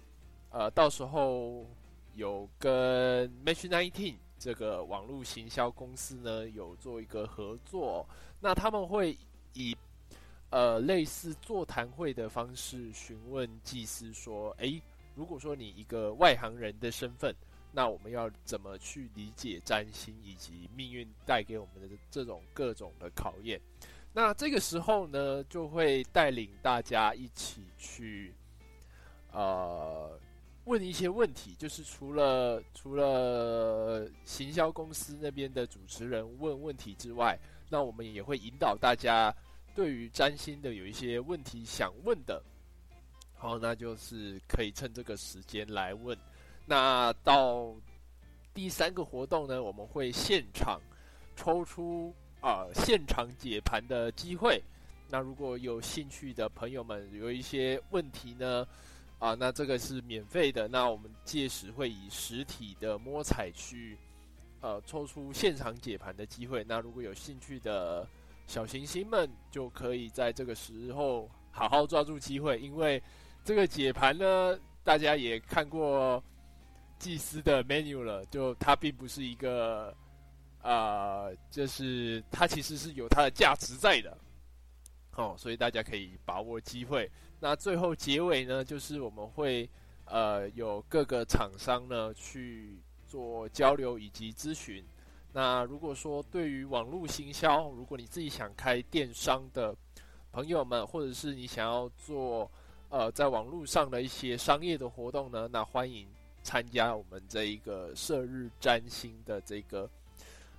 [0.49, 1.67] 呃到时候
[2.15, 9.15] 有跟 Match Nineteen 这个网络行销公司呢有做一个合作，那他们会
[9.53, 9.77] 以
[10.49, 14.81] 呃类似座谈会的方式询问祭司说：“诶，
[15.13, 17.31] 如果说你一个外行人的身份。”
[17.71, 23.61] 那我们要怎么去理解占星以及命运带给我们的这种各种的考验？
[24.11, 28.33] 那这个时候呢，就会带领大家一起去，
[29.31, 30.19] 呃，
[30.65, 31.53] 问一些问题。
[31.53, 37.37] 就是除了除了行销公司那边的主持人问问题之外，
[37.69, 39.31] 那我们也会引导大家
[39.75, 42.41] 对于占星的有一些问题想问的。
[43.35, 46.17] 好，那就是可以趁这个时间来问。
[46.69, 47.73] 那到
[48.53, 50.79] 第三个活动呢，我们会现场
[51.35, 54.61] 抽出啊现场解盘的机会。
[55.09, 58.67] 那如果有兴趣的朋友们有一些问题呢，
[59.17, 60.67] 啊，那这个是免费的。
[60.67, 63.97] 那我们届时会以实体的摸彩去
[64.61, 66.63] 呃抽出现场解盘的机会。
[66.67, 68.07] 那如果有兴趣的
[68.45, 73.01] 小行星们，就可以在这个时候好好抓住机会，因为
[73.43, 76.23] 这个解盘呢，大家也看过。
[76.99, 79.95] 祭司的 menu 了，就它并不是一个，
[80.61, 84.15] 呃，就是它其实是有它的价值在的，
[85.15, 87.09] 哦，所以大家可以把握机会。
[87.39, 89.67] 那最后结尾呢，就是我们会
[90.05, 94.83] 呃有各个厂商呢去做交流以及咨询。
[95.31, 99.73] 那如果说对于网络行销，如果你自己想开电商的
[100.33, 102.51] 朋友们，或者是你想要做
[102.89, 106.05] 呃在网络上的一些商业的活动呢，那欢迎。
[106.43, 109.89] 参加我们这一个射日占星的这个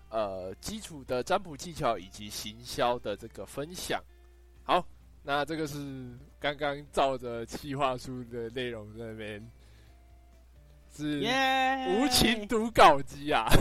[0.09, 4.03] 呃基础的占卜技巧以及行销的这个分享。
[4.63, 4.87] 好，
[5.23, 5.79] 那这个是
[6.39, 9.51] 刚刚照着企划书的内容那边
[10.93, 11.21] 是
[11.89, 13.49] 无情读稿机啊。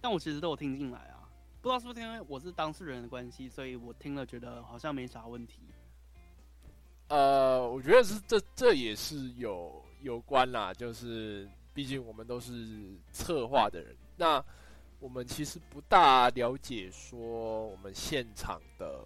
[0.00, 1.28] 但我其实都有听进来啊，
[1.60, 5.60] 不知道是不是因为我是当事人的关系，所以我听了觉得好像没啥问题。
[7.08, 14.44] 呃，我觉得是这这也是有有关啦，就是毕竟我们都是策划的人，那
[14.98, 19.00] 我们其实不大了解说我们现场的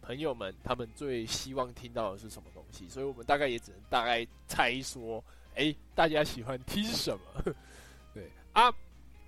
[0.00, 5.22] 朋友们他们最希望听到的是什么东西，所以我们大概也只能大概猜说，
[5.54, 7.54] 哎，大家喜欢听什么？
[8.14, 8.72] 对啊，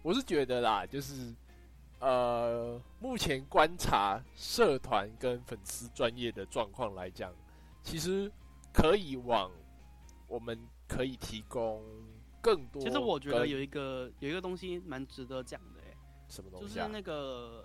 [0.02, 1.35] 我是觉得啦，就是
[1.98, 7.31] 呃，目前观察社团跟粉丝专业的状况来讲。
[7.87, 8.31] 其实
[8.72, 9.49] 可以往，
[10.27, 11.85] 我们可以提供
[12.42, 12.83] 更多。
[12.83, 15.96] 其实我觉得有一个有一个东西蛮值得讲的，哎，
[16.29, 16.66] 什么东西？
[16.66, 17.64] 就是那个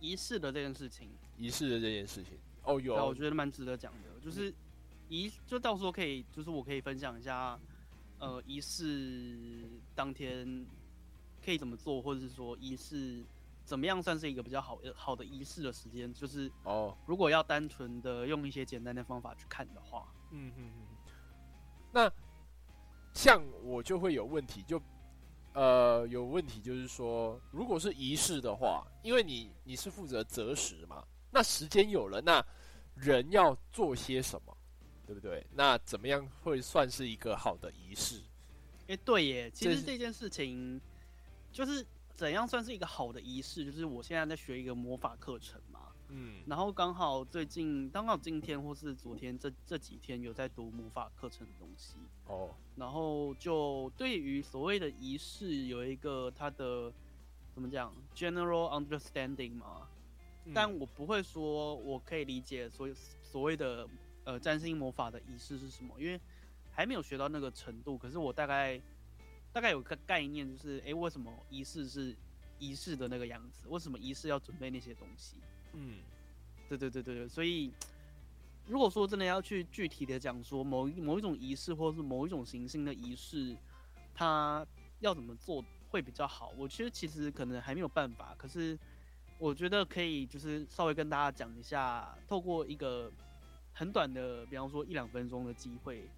[0.00, 1.10] 仪式的这件事情。
[1.36, 4.18] 仪式的这件事情，哦，有，我觉得蛮值得讲的。
[4.24, 4.52] 就是
[5.10, 7.60] 仪，就到时候可以，就是我可以分享一下，
[8.18, 10.64] 呃，仪式当天
[11.44, 13.22] 可以怎么做，或者是说仪式。
[13.70, 16.12] 怎么样算是一个比较好好的仪式的时间？
[16.12, 20.86] 就是哦，如果要单纯的用一些简单的方法去看的话，嗯嗯嗯。
[21.92, 22.12] 那
[23.14, 24.82] 像我就会有问题，就
[25.54, 32.44] 呃有问题，就是说，如果是仪式的话，因为你你是负责择时嘛，那时间有了，那
[32.96, 34.58] 人要做些什么，
[35.06, 35.46] 对不对？
[35.54, 38.20] 那怎么样会算是一个好的仪式？
[38.88, 40.80] 哎，对耶，其实这件事情
[41.52, 41.86] 就是。
[42.20, 43.64] 怎样算是一个好的仪式？
[43.64, 51.94] 就是我现在在学一个魔法课程嘛，嗯，然后刚好最近刚好今天或是昨天这这几天有在读魔法课程的东西
[52.26, 56.92] 哦，然后就对于所谓的仪式有一个它的
[57.54, 59.88] 怎么讲 general understanding 嘛，
[60.52, 62.86] 但我不会说我可以理解所
[63.22, 63.88] 所谓的
[64.24, 66.20] 呃占星魔法的仪式是什么，因为
[66.70, 68.78] 还没有学到那个程度，可是我大概。
[69.52, 72.16] 大概有个概念，就是哎，为什么仪式是
[72.58, 73.66] 仪式的那个样子？
[73.68, 75.36] 为什么仪式要准备那些东西？
[75.72, 75.98] 嗯，
[76.68, 77.28] 对对对对对。
[77.28, 77.72] 所以，
[78.66, 83.56] 如果说真的要去具体的讲说某一某一种仪式，或者是某一种行星的仪式，
[84.14, 84.64] 它
[85.00, 86.52] 要怎么做会比较好？
[86.56, 88.34] 我其实其实可能还没有办法。
[88.38, 88.78] 可是，
[89.38, 93.10] 我觉得可以就是稍微跟大家讲一下，透过一个
[93.72, 96.08] 很短的，比方说一两分钟的机会。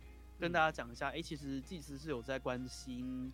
[0.43, 3.33] 跟大家讲一下，哎，其实祭司是有在关心，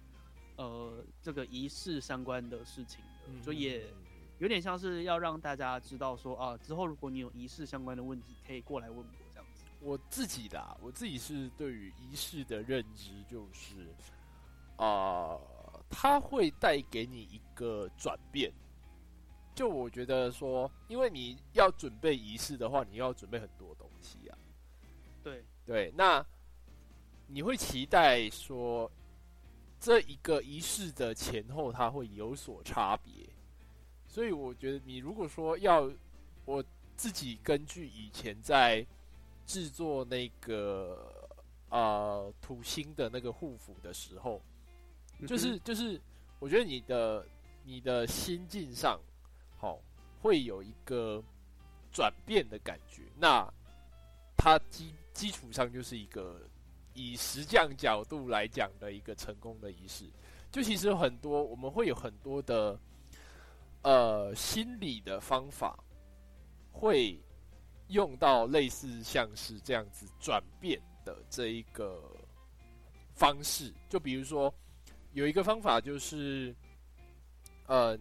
[0.56, 3.82] 呃，这个仪式相关的事情的，就也
[4.38, 9.64] 有点像是要让大家知道说啊，之后如果你有仪式相关的问题，可以过来问我这样子。
[9.80, 13.88] 我自己的，我自己是对于仪式的认知就是，
[14.76, 15.38] 啊，
[15.88, 18.52] 它会带给你一个转变，
[19.54, 24.36] 就我觉得说，因为你要准备仪式的话，你要准备很多东西啊。
[25.24, 26.22] 对对，那
[27.28, 28.90] 你会期待说，
[29.78, 33.12] 这一个仪式的前后它会有所差别。
[34.06, 35.88] 所以我觉得，你如果说要
[36.44, 36.64] 我
[36.96, 38.84] 自己根据以前在
[39.46, 41.28] 制作那个
[41.68, 44.42] 呃土星的那个护符的时候，
[45.26, 46.00] 就是就是，
[46.40, 47.26] 我觉得你的
[47.64, 48.98] 你的心境上。
[49.60, 49.80] 好，
[50.22, 51.20] 会有一个
[51.90, 53.02] 转变的感觉。
[53.16, 53.44] 那
[54.36, 56.47] 它基基础上就是一个
[56.98, 60.04] 以石匠角度来讲的一个成功的仪式。
[60.50, 62.78] 就其实很多我们会有很多的
[63.82, 65.78] 呃心理的方法，
[66.72, 67.18] 会
[67.88, 72.02] 用到类似像是这样子转变的这一个
[73.14, 73.72] 方式。
[73.88, 74.52] 就比如说
[75.12, 76.54] 有一个方法就是
[77.66, 77.98] 呃。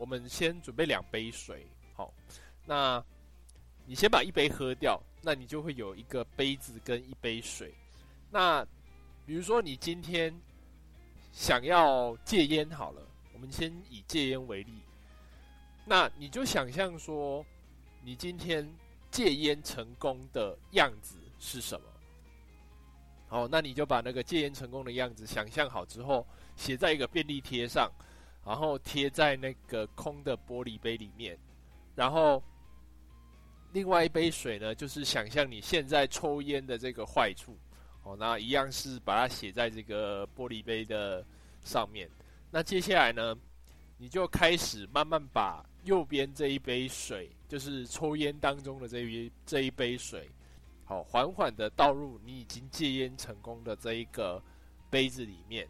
[0.00, 2.14] 我们先准备两杯水，好，
[2.64, 3.04] 那
[3.84, 7.74] 你先把一杯喝掉，那你就会有一个杯子跟一杯水。
[8.30, 8.66] 那
[9.26, 10.34] 比如说你今天
[11.32, 14.72] 想要戒烟，好了，我们先以戒烟为例，
[15.84, 17.44] 那你就想象说，
[18.02, 18.68] 你今天
[19.10, 21.86] 戒烟成功的样子是什么？
[23.28, 27.90] 好，那你就把那个戒烟成功的样子想象好之后，写在一个便利贴上。
[28.44, 31.38] 然后贴在那个空的玻璃杯里面，
[31.94, 32.42] 然后
[33.72, 37.58] 另外一杯水呢，就是想象你现在抽烟的这个坏处，
[38.02, 41.24] 哦，那一样是把它写在这个玻璃杯的
[41.62, 42.08] 上面。
[42.50, 43.36] 那接下来呢，
[43.98, 50.30] 你就开始慢慢把右边这一杯水，就是抽烟当中的这一这一杯水，
[50.84, 54.42] 好，缓缓的倒入你已经戒烟成功的这一个
[54.88, 55.68] 杯子里面。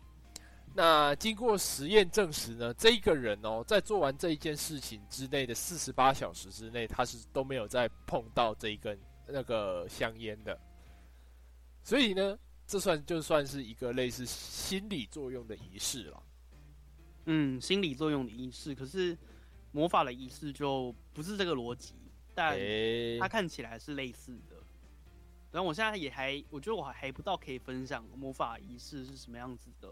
[0.75, 10.57] 那经过实验证实呢，这一个人哦，在做完这一件事情之内的四十八小时之内，他是都没有再碰到这一根那个香烟的。
[11.89, 16.23] 所以呢，这算就算是一个类似心理作用的仪式了。
[17.25, 19.17] 嗯，心理作用的仪式，可是
[19.73, 21.95] 魔法的仪式就不是这个逻辑，
[22.35, 22.59] 但
[23.19, 24.57] 它看起来是类似的。
[25.51, 29.89] 然后我现在也还，我觉得我还还不到可以分享魔法仪式是什么样子的。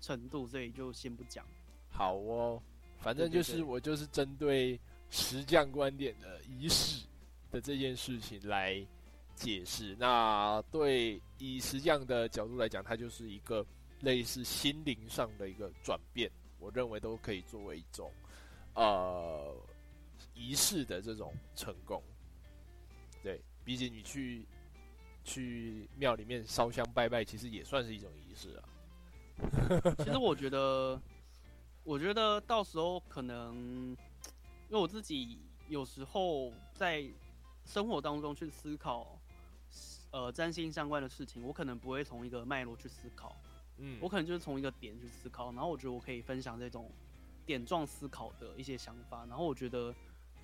[0.00, 1.44] 程度，所以就先不讲。
[1.88, 2.62] 好哦，
[2.98, 4.78] 反正就是我就是针对
[5.10, 7.06] 石匠观点的仪式
[7.50, 8.86] 的这件事情来
[9.34, 9.96] 解释。
[9.98, 13.64] 那对以石匠的角度来讲，它就是一个
[14.00, 18.10] 类似心灵上的一个转变，我认为都可以作为一种
[18.74, 19.54] 呃
[20.34, 22.02] 仪式的这种成功。
[23.22, 24.46] 对，毕竟你去
[25.24, 28.62] 去庙里面烧香拜拜，其实也算是一种仪式啊。
[30.04, 31.00] 其实我觉得，
[31.82, 33.56] 我觉得到时候可能，
[34.68, 37.04] 因为我自己有时候在
[37.64, 39.18] 生活当中去思考，
[40.14, 43.34] 呃，占星相关的事情，我可能不会从一个脉络去思考，
[43.78, 46.88] 嗯，我可能就是从一个点去思考，然后我觉得我可以分享这种
[47.44, 49.92] 点状思考的一些想法，然后我觉得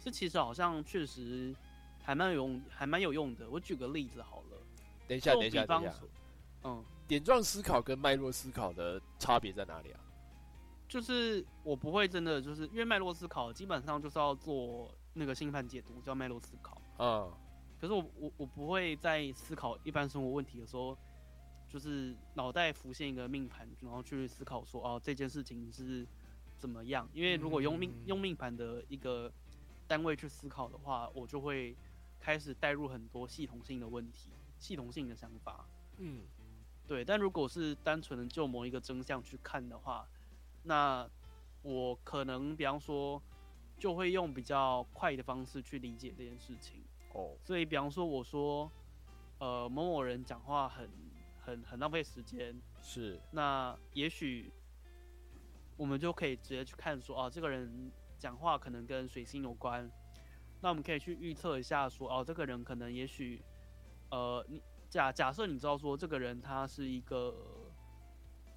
[0.00, 1.54] 这其实好像确实
[2.02, 3.48] 还蛮有用，还蛮有用的。
[3.48, 4.58] 我举个例子好了，
[5.06, 5.94] 等一下，等一下，等一下，
[6.64, 6.84] 嗯。
[7.06, 10.00] 点状思考跟脉络思考的差别在哪里啊？
[10.88, 16.76] 就是我不会真的就是因为脉络思考基本上就是要做那个星盘解读，叫脉络思考。
[16.98, 17.32] 嗯。
[17.80, 20.96] 可是我我我不会在思考一般生活问题的时候，
[21.66, 26.06] 就是脑袋浮现一个命盘，然后去思考说哦这件事情是
[26.58, 27.08] 怎么样？
[27.14, 29.32] 因为如果用命用命盘的一个
[29.88, 31.74] 单位去思考的话，我就会
[32.20, 35.66] 开始带入很多系统性的问题、系统性的想法。
[35.96, 36.22] 嗯。
[36.86, 40.04] 对，但如果是单纯的就某一个真相去看的话，
[40.64, 41.08] 那
[41.62, 43.22] 我可能比方说
[43.78, 46.82] 就会用比较快的方式去理解这件事情。
[47.12, 48.70] 哦，所以比方说我说，
[49.38, 50.90] 呃，某某人讲话很
[51.40, 54.52] 很很浪费时间，是，那也许
[55.76, 59.90] 我们就可以直接去看说，哦，这个人讲话可能跟水星有关，
[60.60, 63.42] 那我们可以去预测一下说，哦，这个人可能也许，
[64.10, 64.62] 呃，你。
[64.90, 67.32] 假假设你知道说这个人他是一个，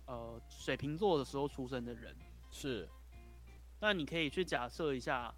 [0.08, 2.18] 呃，水瓶座的时候出生的人，
[2.49, 2.89] 是，
[3.80, 5.32] 那你可以去假设一下，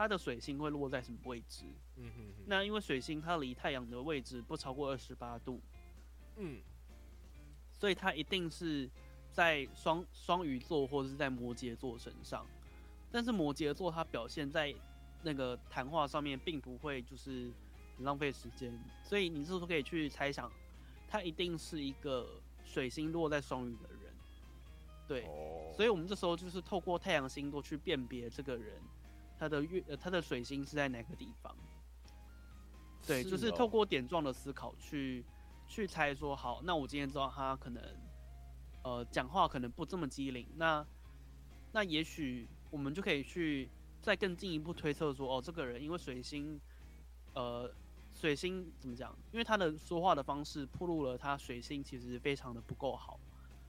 [0.00, 1.66] 他的水星会落在什么位置？
[1.96, 5.60] 嗯哼，那因为水星它离太阳的位置不超过二十八度，
[6.36, 6.58] 嗯，
[7.70, 8.88] 所以它一定是
[9.30, 12.46] 在双双鱼座或者是在摩羯座身上，
[13.12, 14.74] 但是摩羯座它表现在
[15.22, 17.52] 那个谈话上面并不会就是
[17.98, 18.06] 很。
[18.06, 18.72] 浪费时间，
[19.02, 20.50] 所以你是不是可以去猜想，
[21.06, 24.14] 他一定是一个水星落在双鱼的人，
[25.06, 25.24] 对，
[25.76, 28.80] 所以我们这时候就是透过太阳星座去辨别这个人，
[29.40, 31.56] 它的月呃它的水星是在哪个地方。
[33.06, 35.24] 对，就是哦透过点状的思考去
[35.66, 37.82] 去猜说，好，那我今天知道他可能
[38.84, 40.86] 呃讲话可能不这么机灵，那
[41.72, 43.70] 那也许我们就可以去
[44.02, 46.60] 再更进一步推测说，哦，这个人因为水星
[47.32, 47.72] 呃
[48.14, 49.16] 水星怎么讲？
[49.32, 53.18] 因为他的说话的方式暴露了他水星其实非常的不够好，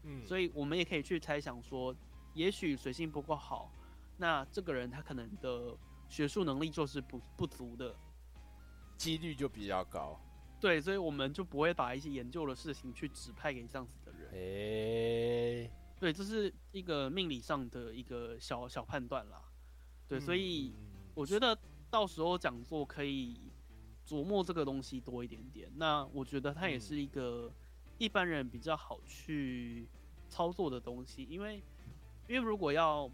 [0.03, 1.95] 嗯，所以我们也可以去猜想说，
[2.33, 3.71] 也许水星不够好，
[4.21, 5.75] 那这个人他可能的
[6.07, 7.95] 学术能力就是不不足的。
[8.95, 10.15] 几率就比较高。
[10.59, 14.29] 对，所以我们就不会把一些研究的事情去指派给这样子的人。
[14.33, 19.41] 诶、对，这是一个命理上的一个小小判断啦。
[20.07, 21.57] 对，所以嗯我觉得
[21.89, 23.41] 到时候讲座可以
[24.05, 25.67] 琢磨这个东西多一点点。
[25.75, 27.51] 那我觉得它也是一个
[27.97, 29.89] 一般人比较好去
[30.29, 31.63] 操作的东西，因为
[32.27, 33.09] 因为如果要，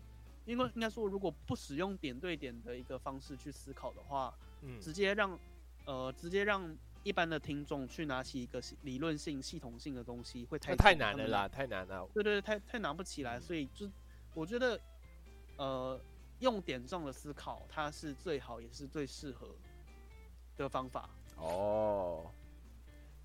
[0.48, 4.34] 因为应该说如果不使用点对点的一个方式去思考的话，
[4.64, 5.38] 嗯直接让
[5.86, 11.48] 呃直接让一般的听众去拿起一个理论性、系统性的东西，会太那太难难了啦，。
[11.48, 12.10] 太难了。
[12.14, 13.90] 对对对，太太拿不起来，所以就
[14.34, 14.80] 我觉得，
[15.58, 16.00] 呃，
[16.40, 19.56] 用点状的思考，它是最好也是最适合
[20.58, 21.10] 的方法。
[21.38, 22.32] 哦，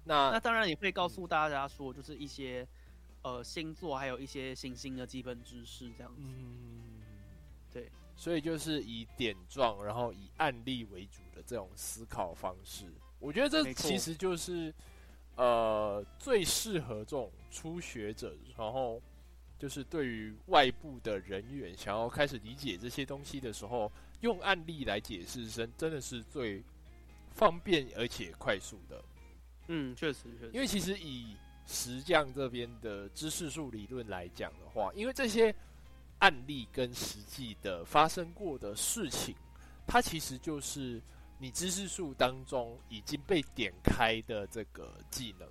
[0.04, 2.66] 那那当然也会告诉大家说，就是一些
[3.22, 6.22] 呃星座，还有一些行星的基本知识这样子。
[6.24, 6.91] 嗯，
[7.72, 12.86] 对，所以就是以点状，然后以案例为主的这种思考方式，
[13.18, 14.72] 我觉得这其实就是
[15.36, 19.00] 呃最适合这种初学者，然后
[19.58, 26.62] 就是对于外部的人员想要开始理解这些东西的时候，用案例来解释，真真的是最
[27.32, 29.02] 方便而且快速的。
[29.68, 30.50] 嗯，确实确实。
[30.52, 35.54] 因为其实以石匠这边的知识树理论来讲的话，因为这些
[36.22, 39.34] 案例跟实际的发生过的事情，
[39.88, 41.02] 它其实就是
[41.36, 45.48] 你知识树当中已经被点开的这个技能，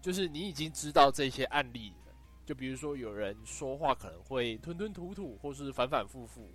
[0.00, 2.14] 就是你已经知道这些案例了。
[2.46, 6.48] 就比如说有人说话可能会吞吞吐吐，或是反反复复，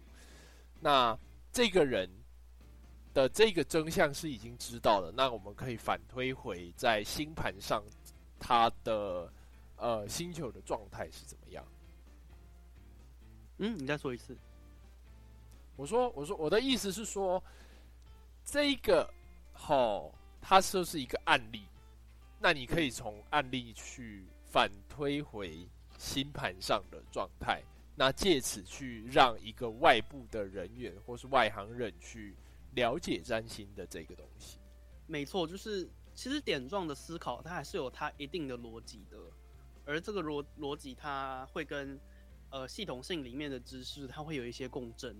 [0.80, 1.18] 那
[1.52, 2.10] 这个人
[3.14, 7.84] 的这个真相是已经知道了，那我们可以反推回在星盘上
[8.40, 9.30] 他的
[9.76, 11.66] 呃星球的状态是怎么样。
[13.58, 14.38] 嗯，你再说一次。
[15.78, 17.44] 我说，我说我的意思是说，
[18.46, 19.10] 这一个
[19.54, 21.64] 好，它就是一个案例，
[22.40, 27.62] 那你可以从案例去反推回星盘上的状态，
[27.96, 32.36] 那借此去让一个外部的人员或是外行人去
[32.74, 34.60] 了解占星的这个东西。
[35.08, 39.18] 没错，就是其实点状的思考，它还是有它一定的逻辑的，
[39.86, 42.00] 而这个逻逻辑它会跟
[42.50, 45.16] 呃系统性里面的知识，它会有一些共振。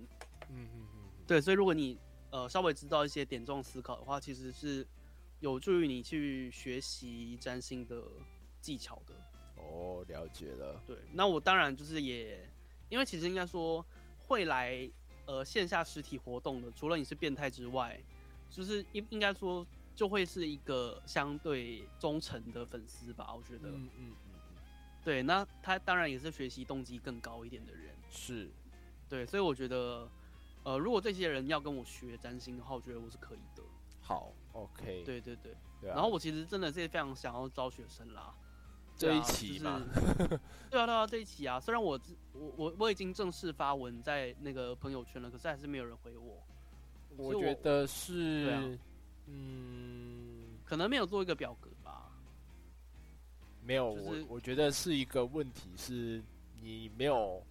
[0.48, 1.98] 嗯嗯嗯，对，所以如果你
[2.30, 4.86] 呃稍微知道一些点状思考的话，其实是
[5.40, 8.02] 有助于你去学习占星的
[8.60, 9.14] 技巧的。
[9.56, 10.80] 哦，了解了。
[10.86, 12.48] 对，那我当然就是也，
[12.88, 13.84] 因为其实应该说
[14.18, 14.88] 会来
[15.26, 18.00] 呃线下实体活动的，除了你是变态之外，
[18.50, 23.70] 就是应应该说就会是一个相对忠诚的粉丝吧，我觉得。
[23.70, 24.25] 嗯嗯嗯，
[25.06, 27.94] 对，那他当然也是学习动机更高一点的人。
[28.10, 28.50] 是。
[29.08, 30.10] 对，所以我觉得，
[30.64, 33.62] 呃，如果这些人要跟我学占星的话，我觉得我是可以的。
[34.00, 35.54] 好，OK，对对对。
[35.80, 38.34] 对啊然后我其实真的是非常想要招学生啦。
[38.96, 39.80] 这一期嘛，
[40.70, 42.00] 对啊 对啊，这一期啊，虽然我
[42.32, 46.42] 我我我已经正式发文在那个朋友圈了，可是还是没有人回我。
[47.16, 48.78] 我觉得是，啊
[49.26, 51.75] 嗯，可能没有做一个表格吧。
[53.66, 56.22] 没有，就是我我觉得是一个问题，是
[56.62, 57.42] 你没有，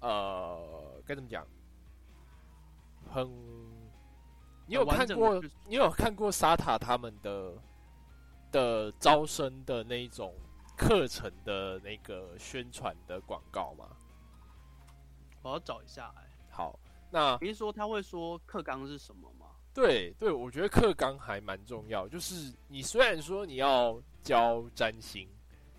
[0.00, 1.44] 呃，该怎么讲，
[3.12, 3.28] 很，
[4.66, 7.52] 你有看过你有看过沙塔他们的
[8.52, 10.32] 的招生的那一种
[10.76, 13.88] 课程的那个宣传的广告吗？
[15.42, 16.78] 我要找一下哎、好，
[17.10, 19.46] 那比如说他会说课纲是什么吗？
[19.74, 22.08] 对对，我觉得课纲还蛮重要。
[22.08, 25.28] 就是你虽然说你要教占星，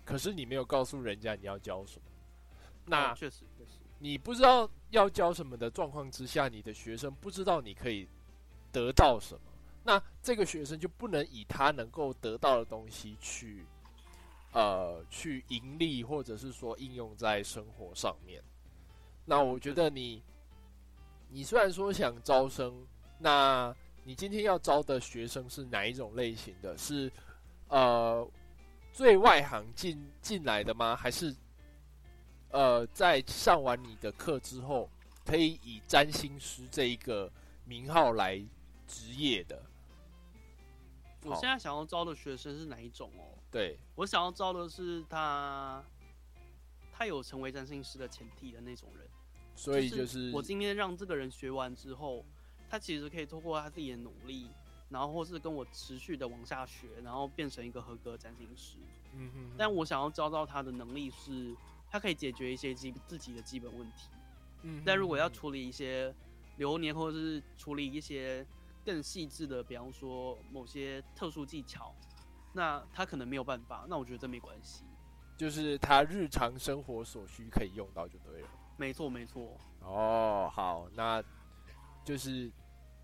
[0.04, 2.02] 可是你没有告诉人家你要教什么。
[2.86, 8.08] 那哦确实确实，你不知道要教什么的状况之下，你的学生不知道你可以
[8.72, 9.40] 得到什么，
[9.84, 13.64] 那这个学生就不能以他能够得到的东西去，
[14.52, 18.42] 呃，去盈利，或者是说应用在生活上面。
[19.24, 20.22] 那我觉得你，
[21.28, 22.84] 你虽然说想招生，
[23.18, 23.72] 那
[24.02, 26.76] 你今天要招的学生是哪一种类型的？
[26.76, 27.12] 是
[27.70, 28.30] 呃
[28.92, 30.94] 最外行进进来的吗？
[30.94, 31.34] 还是
[32.50, 34.90] 呃在上完你的课之后，
[35.24, 37.32] 可以以占星师这一个
[37.64, 38.38] 名号来
[38.86, 39.62] 职业的。
[41.22, 43.36] 我现在想要招的学生是哪一种哦？
[43.50, 45.84] 对我想要招的是他，
[46.92, 49.06] 他有成为占星师的前提的那种人。
[49.54, 52.24] 所以就是我今天让这个人学完之后，
[52.70, 54.50] 他其实可以通过他自己的努力，
[54.90, 58.76] 然后或是跟我持续的往下学，然后变成一个合格占星师。
[59.14, 61.56] 嗯哼，但我想要招到他的能力是，
[61.88, 64.10] 他可以解决一些基自己的基本问题。
[64.62, 66.14] 嗯，但如果要处理一些
[66.56, 68.46] 流年，或者是处理一些
[68.84, 71.94] 更细致的，比方说某些特殊技巧，
[72.52, 73.86] 那他可能没有办法。
[73.88, 74.84] 那我觉得这没关系，
[75.36, 78.48] 就是他日常生活所需可以用到就对了。
[78.76, 79.56] 没错，没错。
[79.80, 81.22] 哦，好，那
[82.04, 82.50] 就是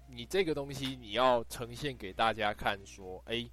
[0.09, 3.49] 你这个东西你要呈现给大家看，说，哎，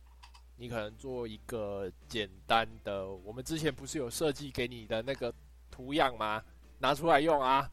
[0.55, 5.33] 你可能做一个简单的，我们之前不是有设计给你的那个
[5.69, 6.43] 图样吗？
[6.79, 7.69] 拿出来用啊。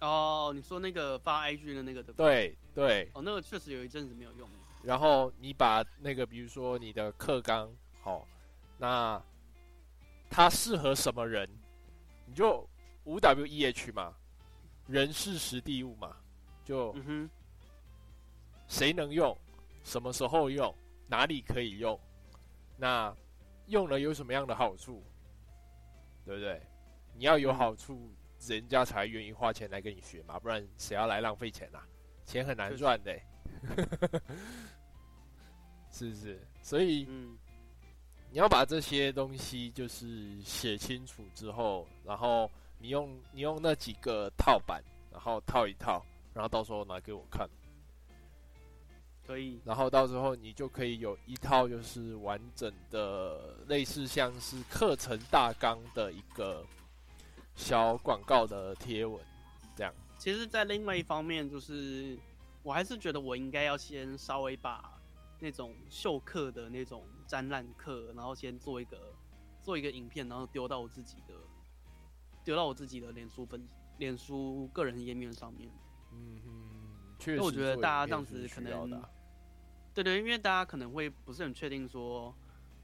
[0.00, 2.56] 哦，你说那个发 IG 的那个对不对？
[2.74, 4.48] 对哦，那个确实有一阵子没有用。
[4.82, 8.26] 然后你把那个，比如说你的课纲，好，
[8.78, 9.22] 那
[10.28, 11.48] 它适合什么人？
[12.26, 12.68] 你就
[13.04, 14.12] 五 W E H 嘛，
[14.88, 16.16] 人事实地物嘛，
[16.64, 17.30] 就嗯哼，
[18.68, 19.36] 谁能用，
[19.82, 20.74] 什么时候用，
[21.06, 21.98] 哪里可以用，
[22.76, 23.14] 那
[23.66, 25.02] 用了有什么样的好处，
[26.24, 26.60] 对不对？
[27.14, 28.12] 你要有好处。
[28.48, 31.86] 人家才愿意花钱来跟你学嘛，不然谁要来浪费钱啊？
[32.24, 33.16] 钱很难赚的，
[35.92, 36.44] 是不是？
[36.60, 37.38] 所以，嗯，
[38.32, 42.50] 你要把这些东西就是写清楚之后，然后
[42.80, 44.82] 你用你用那几个套板，
[45.12, 46.04] 然后套一套，
[46.34, 47.48] 然后到时候拿给我看，
[49.26, 49.60] 可以。
[49.64, 56.64] 然后到时候你就可以有一套就是完整的，类似像是课程大纲的一个。
[57.54, 59.22] 小广告的贴文，
[59.76, 59.92] 这样。
[60.16, 62.18] 其实，在另外一方面，就是
[62.62, 64.98] 我还是觉得我应该要先稍微把
[65.38, 69.14] 那种秀课的那种展览课，然后先做一个
[69.60, 71.34] 做一个影片，然后丢到我自己的
[72.42, 73.68] 丢到我自己的脸书分
[73.98, 75.70] 脸书个人页面上面。
[76.12, 77.40] 嗯嗯，确实。
[77.40, 79.02] 我觉得大家这样子可能，
[79.94, 82.34] 对对，因为大家可能会不是很确定说，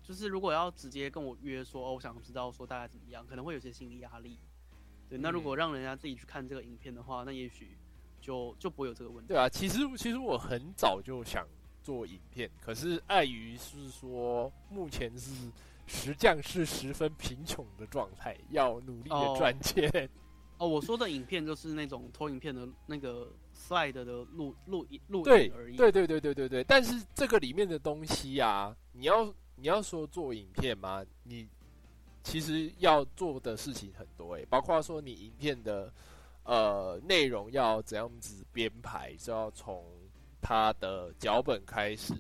[0.02, 4.38] 就是如果要直接跟我约说，哦，我想知道说大家怎么样，可能会有些心理压力。
[5.08, 7.78] 对，那如果让人家自己去看这个影片的话，那也许
[8.20, 9.28] 就就不会有这个问题。
[9.28, 11.46] 对啊，其实其实我很早就想
[11.82, 15.50] 做影片，可是碍于是说目前是
[15.86, 20.10] 实际上是十分贫穷的状态，要努力的赚钱。
[20.59, 25.76] 哦，我说的影片就是那种投影片的那个 slide 的录录录影而已。
[25.76, 31.04] 对对对对对对，但是这个里面的东西啊，你要你要说做影片吗？
[31.22, 31.48] 你。
[32.24, 35.90] 其实要做的事情很多诶，包括说你影片的
[36.42, 39.82] 呃内容要怎样子编排，就要从
[40.42, 42.12] 它的脚本开始。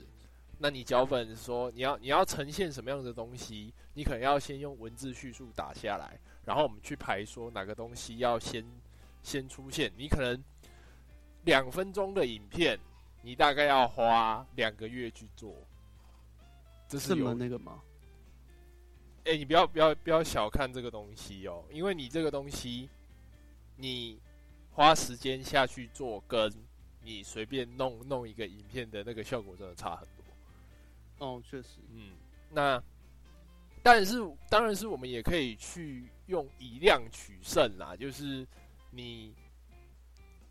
[0.56, 6.18] 那你脚本说你要你要呈现什么样的东西，你可能要先用文字叙述打下来，
[6.48, 8.64] 然后我们去排说哪个东西要先
[9.22, 9.92] 先出现。
[9.98, 10.42] 你可能
[11.44, 12.80] 两分钟的影片，
[13.20, 15.54] 你大概要花两个月去做。
[16.88, 17.82] 这是有那个吗？
[19.26, 22.88] 哎，你不要不要不要小看这个东西哦，因为你这个东西，
[23.76, 24.18] 你
[24.72, 26.50] 花时间下去做，跟
[27.02, 31.26] 你随便弄弄一个影片的那个效果真的差很多。
[31.26, 32.12] 哦，确实，嗯，
[32.50, 32.82] 那
[33.82, 34.16] 但是
[34.48, 38.46] 当然是我们也可以去用以量取胜啦，就是
[38.90, 39.34] 你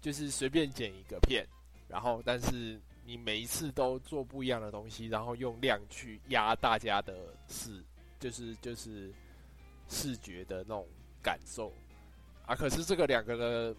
[0.01, 1.47] 就是随便剪一个片，
[1.87, 7.83] 然后但是你每一次都做不一样的东西，然后用量去压大家的视。
[8.19, 9.13] 就是就是
[9.87, 10.87] 视觉的那种
[11.21, 11.71] 感受
[12.47, 13.75] 啊，可是这个两个的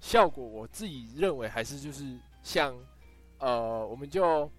[0.00, 2.74] 效果，我自己认为还是就是像
[3.36, 4.50] 呃，我们就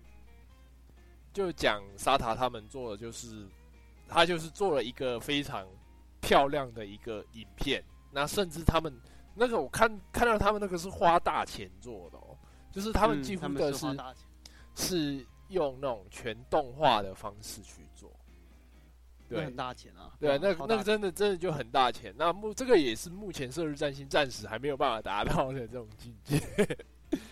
[1.33, 3.47] 就讲沙塔他们做的，就是
[4.07, 5.67] 他就是做了一个非常
[6.23, 8.91] 漂亮的一个影片，那甚至他们
[9.35, 12.37] 那个我看看到他们那个是花大钱做的哦，
[12.71, 13.85] 就是他们几乎的是
[14.73, 18.09] 是用那种全动画的方式去做。
[19.27, 20.11] 对，很大钱啊！
[20.19, 22.13] 对，那那个真的真的就很大钱。
[22.15, 26.39] 那目这个也是目前《射日战星》暂时还没有办法达到的这种境界。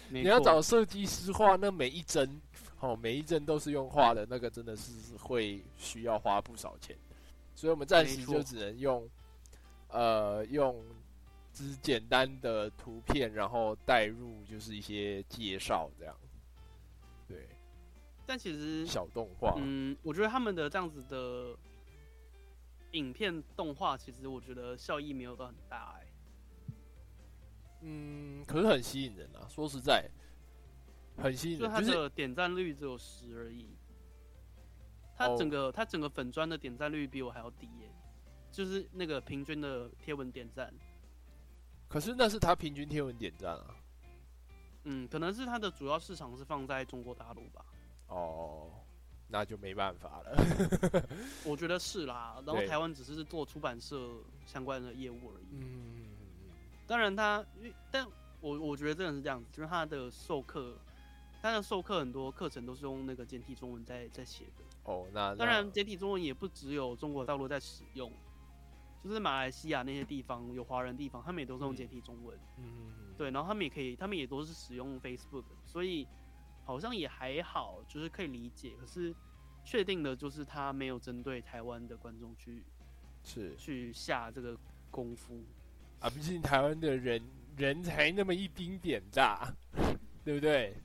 [0.10, 2.42] 你要找设计师画，那每一帧，
[2.80, 6.98] 哦，每一帧都是用画的，那个真的是会需要花不少钱。
[7.56, 9.10] 所以我们暂时就只能用，
[9.90, 10.84] 呃，用
[11.54, 16.16] 只简单的图片，然后带入就是一些介绍这样。
[17.28, 17.48] 对，
[18.26, 21.58] 但其实小动画，嗯，我觉得他们的这样子的。
[22.94, 26.08] 影片动画其实我觉得效益没有到很大哎，
[27.80, 29.48] 嗯，可是很吸引人啊。
[29.48, 30.12] 说实在，
[31.16, 33.66] 很吸引人，就是点赞率只有十而已。
[35.16, 37.90] 它哦整个他整个粉砖的点赞率比我还要低耶，
[38.52, 40.74] 就是那个平均的贴文点赞，
[41.88, 43.76] 可是那是他平均贴文点赞啊。
[44.86, 47.64] 嗯，可能是他的主要市场是放在中国大陆吧，
[48.08, 48.72] 哦，
[49.28, 50.36] 那就没办法了。
[51.46, 52.42] 我觉得是啦。
[52.48, 54.10] 然后台湾只是做出版社
[54.46, 55.46] 相关的业务而已。
[55.52, 56.08] 嗯，
[56.88, 58.08] 当然他，因为但
[58.40, 60.76] 我我觉得真的是这样子，就是他的授课，
[61.44, 64.64] 他的授课很多课程都是用那个简体中文在在写的。
[64.84, 68.12] 哦，那当然，那简体中文也不只有中国大陆在使用，
[69.04, 72.38] 就是马来西亚那些地方有华人地方，他们也都是用嗯简体中文。
[72.58, 76.08] 嗯，对，然后他们也可以，他们也都是使用 Facebook，所以
[76.66, 78.74] 好像也还好，就是可以理解。
[78.80, 79.14] 可是
[79.64, 82.64] 确定的就是他没有针对台湾的观众去
[83.24, 84.58] 是去下这个
[84.90, 85.44] 功夫。
[86.00, 87.22] 啊，毕竟台湾的人
[87.56, 89.54] 人才那么一丁点大，
[90.26, 90.76] 对不对？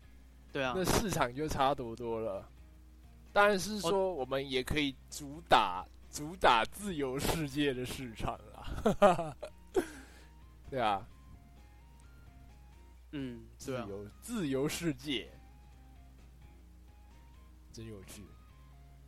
[0.52, 2.46] 对啊那，市场就差多多了。
[3.36, 9.36] 当然是说，我们也可以主打主打自由世界的市场啊。
[10.70, 11.06] 对啊，
[13.12, 15.30] 嗯，自由自由世界，
[17.74, 18.24] 真有趣，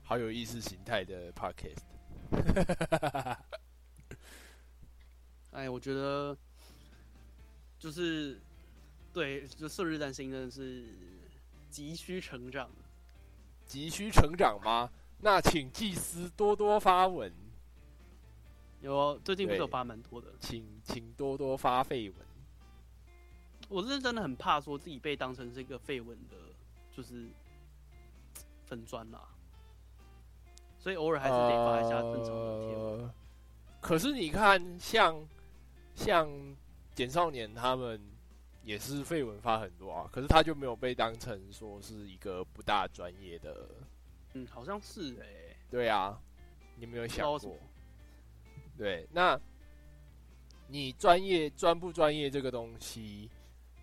[0.03, 1.87] 好有意识形态的 podcast。
[5.53, 6.37] 哎，我觉得
[7.79, 8.39] 就是
[9.11, 10.85] 对，就射日战星真的是
[11.71, 12.71] 急需成长。
[13.69, 14.91] 急需成长吗？
[15.21, 17.33] 那请祭司多多发文，
[18.81, 22.27] 有哦最近不是有对发蛮多的，请请多多发绯闻。
[23.69, 26.37] 我是真的很怕说自己被当成是一个绯闻的，
[26.91, 27.29] 就是
[28.65, 29.29] 粉砖啦，
[30.79, 33.01] 所以偶尔还是得发一下正常的贴文。
[33.01, 33.15] 呃
[33.81, 35.25] 可是你看，像
[35.95, 36.29] 像
[36.97, 38.01] 简少年他们
[38.69, 43.67] 也是绯闻发很多啊，可是他就没有被当成说是一个不大专业的。
[44.35, 46.21] 嗯，好像是哎、对啊，
[46.77, 47.57] 你有没有想过？
[48.77, 49.41] 对，那
[50.67, 53.31] 你专业专不专业这个东西，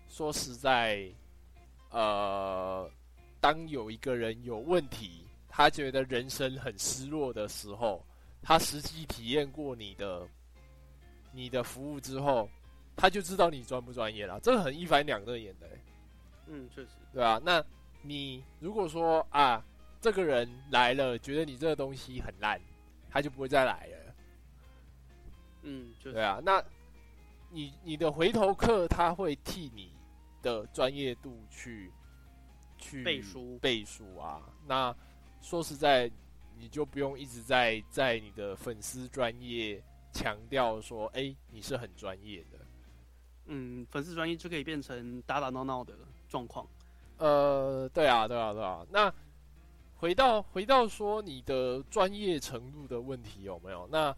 [0.08, 1.12] 说实在，
[1.90, 2.88] 呃，
[3.40, 8.06] 当有一个人有问题，他觉得人生很失落的时候，
[8.40, 10.28] 他实际体验过你的
[11.32, 12.48] 你的服务之后，
[12.96, 14.40] 他就知道你专不专业了。
[14.40, 15.80] 这个很一翻两瞪眼的、欸
[16.48, 17.62] 嗯，确实，对啊、那
[18.02, 19.62] 你如果说啊，
[20.00, 22.60] 这个人来了，觉得你这个东西很烂，
[23.10, 24.14] 他就不会再来了。
[25.62, 26.62] 嗯，对啊，那
[27.50, 29.92] 你你的回头客他会替你
[30.40, 31.90] 的专业度去
[32.78, 34.40] 去背书背书啊。
[34.64, 34.94] 那
[35.42, 36.08] 说实在，
[36.56, 39.82] 你就不用一直在在你的粉丝专业
[40.12, 42.55] 强调说，哎、你是很专业的。
[43.46, 45.94] 嗯，粉丝专业就可以变成打打闹闹的
[46.28, 46.66] 状况。
[47.18, 48.86] 呃，对啊，对啊，对啊。
[48.90, 49.12] 那
[49.96, 53.88] 回到回到说你的专业程度的问题有没有？
[53.90, 54.14] 那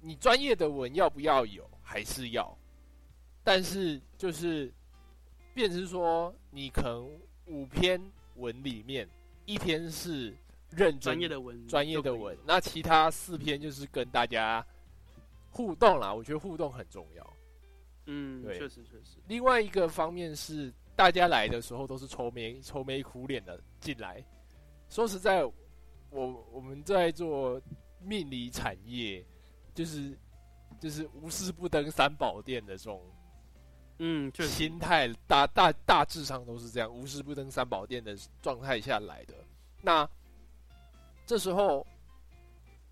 [0.00, 1.68] 你专业的文要不要有？
[1.82, 2.56] 还是要？
[3.44, 4.72] 但是就是，
[5.52, 8.00] 变成说你可能五篇
[8.36, 9.06] 文里面
[9.44, 10.34] 一篇是
[10.70, 14.64] 认真专业的文，专业的文，，那其他四篇就是跟大家
[15.50, 16.14] 互动啦。
[16.14, 17.32] 我觉得互动很重要。
[18.06, 24.24] 嗯，对确实确实，另外一个方面是，大家来的时候都是愁眉愁眉苦脸的进来。
[24.88, 25.44] 说实在，
[26.10, 27.60] 我我们在做
[28.00, 29.24] 命理产业，
[29.72, 30.18] 就是
[30.80, 33.02] 就是无事不登三宝殿的这种
[33.98, 39.34] 嗯，心态，大大大致上都是这样，无事不登三宝殿的状态下来的。
[39.80, 40.08] 那
[41.24, 41.86] 这时候，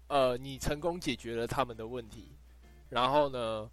[0.06, 2.32] 呃，你成功解决了他们的问题，
[2.88, 3.68] 然后呢，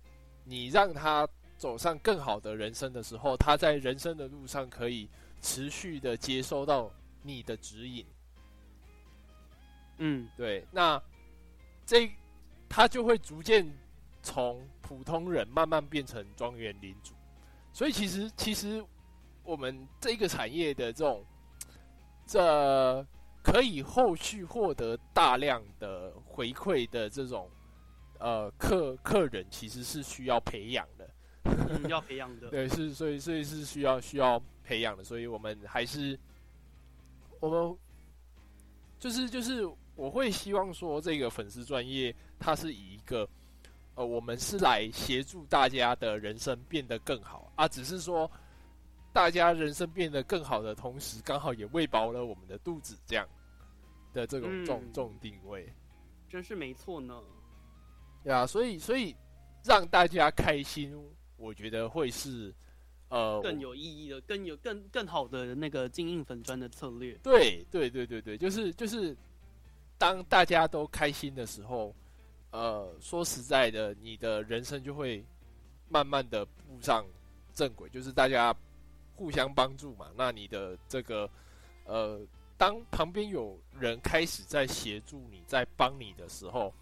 [0.48, 1.28] 你让他
[1.58, 5.10] 走上更好的人生的时候，他在人生的路上可以
[5.42, 6.90] 持续的接收到
[7.22, 8.06] 你的指引。
[9.98, 11.02] 嗯，对，那
[11.86, 12.10] 这
[12.70, 13.68] 他就会逐渐
[14.22, 17.14] 从普通人慢慢变成庄园领主。
[17.74, 18.84] 所以其实其实
[19.44, 21.26] 我们这个产业的这种
[22.26, 23.06] 这
[23.44, 27.50] 可以后续获得大量的回馈的这种
[28.20, 31.10] 呃客客人，其实是需要培养的。
[31.70, 36.18] 嗯要培养的，对，是所以所以是需要需要培养的，所以我们还是
[37.40, 37.78] 我们
[39.00, 39.66] 就是就是
[39.96, 43.28] 我会希望说这个粉丝专业它是以一个
[43.96, 48.30] 呃我们是来协助大家的人生变得更好啊，只是说
[49.14, 53.28] 大家人生变得更好的同时，刚好也喂饱了我们的肚子，这样
[54.14, 55.68] 的这种这种嗯这种定位。
[56.30, 57.22] 真是没错呢。
[58.28, 59.16] 对啊，所以所以
[59.64, 60.94] 让大家开心，
[61.38, 62.54] 我觉得会是
[63.08, 67.14] 呃更有意义的、更有更更好的那个经营粉砖的策略。
[67.24, 69.16] 对对对对对，就是就是
[69.98, 71.96] 当大家都开心的时候，
[72.52, 75.24] 呃，说实在的，你的人生就会
[75.88, 77.06] 慢慢的步上
[77.54, 78.54] 正轨，就是大家
[79.16, 80.12] 互相帮助嘛。
[80.18, 81.30] 那你的这个
[81.86, 82.20] 呃，
[82.58, 86.74] 当旁边有人开始在协助你、在帮你的时候，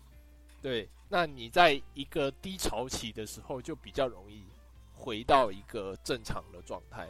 [0.59, 4.43] 对，那你在一个低潮期的时候，就比较容易
[4.93, 7.07] 回到一个正常的状态。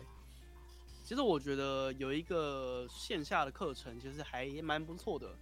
[1.03, 5.35] 其实我觉得有一个线下的课程，其实还蛮不错的。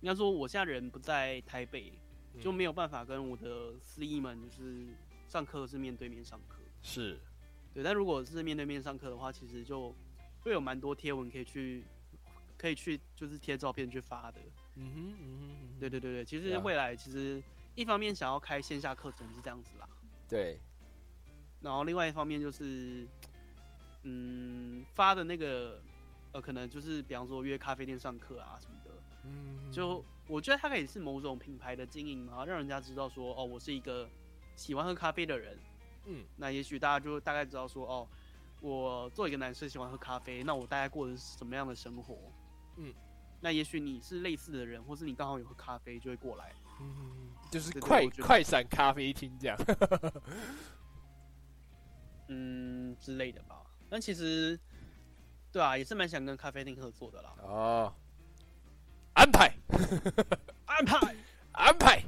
[0.00, 1.92] 应该说，我现在人不在台北，
[2.40, 4.86] 就没有办法跟我的司仪们就是
[5.28, 6.58] 上课是面对面上课。
[6.82, 7.18] 是，
[7.72, 7.82] 对。
[7.82, 9.94] 但如果是面对面上课的话，其实就
[10.40, 11.84] 会有蛮多贴文可以去，
[12.58, 14.40] 可以去就是贴照片去发的。
[14.76, 16.24] 嗯哼，嗯哼，对对对对。
[16.24, 17.42] 其实未来其实
[17.74, 19.88] 一方面想要开线下课程是这样子啦。
[20.28, 20.60] 对。
[21.60, 23.06] 然后另外一方面就是。
[24.02, 25.78] 嗯，发的那个，
[26.32, 28.90] 呃，可能就是比方说约咖啡店上课啊什么的，
[29.24, 34.08] 嗯，就我觉得它可以是某种品牌的经营嘛，让人家知道说，哦，我是一个
[34.56, 35.58] 喜欢喝咖啡的人，
[36.06, 38.08] 嗯，那也许大家就大概知道说，哦，
[38.62, 42.16] 我做一个男生喜欢喝咖啡，那我大概过的是什么样的生活，
[42.78, 42.94] 嗯，
[43.38, 49.58] 那也许你是类似的人，或是你刚好有喝咖啡，就会过来，嗯，就是快快闪咖啡厅这样，
[52.28, 53.62] 嗯之类的吧。
[53.88, 54.58] 但其实，
[55.50, 57.34] 对啊，也是蛮想跟咖啡厅合作的啦。
[57.42, 57.94] 哦，
[59.14, 59.52] 安排，
[60.66, 61.16] 安排，
[61.52, 62.02] 安排。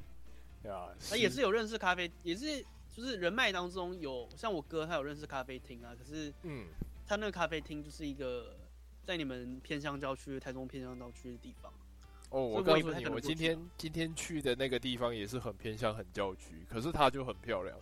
[0.70, 5.92] 啊，那也是有认识咖啡，也是就是人脉当中有像我哥，他有认识咖啡厅啊。
[5.98, 6.68] 可是，嗯，
[7.04, 8.56] 他那个咖啡厅就是一个
[9.02, 11.72] 在你们偏乡郊区、台中偏乡郊区的地方。
[12.32, 17.76] 哦，我告诉你，我今天今天去的那个地方也是很偏向、很郊区，可是它就很漂亮。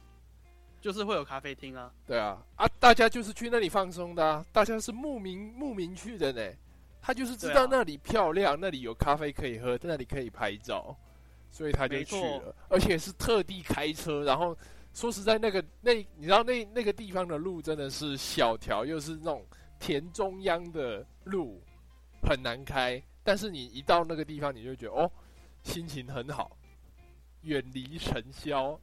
[0.80, 6.42] 就是会有咖啡厅啊，对啊，啊，大家就是去那里放松的，啊，大家是慕名慕名去的呢。
[7.02, 10.96] 他就是知道那里漂亮，那里有咖啡可以喝，那里可以拍照，
[11.50, 14.24] 所以他就去了，而且是特地开车。
[14.24, 14.56] 然后
[14.92, 19.46] 说实在，那个那你知道那那个地方的路真的是小条，又是那种
[19.78, 21.62] 田中央的路，
[22.22, 23.02] 很难开。
[23.22, 25.10] 但是你一到那个地方，你就觉得哦，
[25.62, 26.56] 心情很好，
[27.42, 28.78] 远离尘嚣。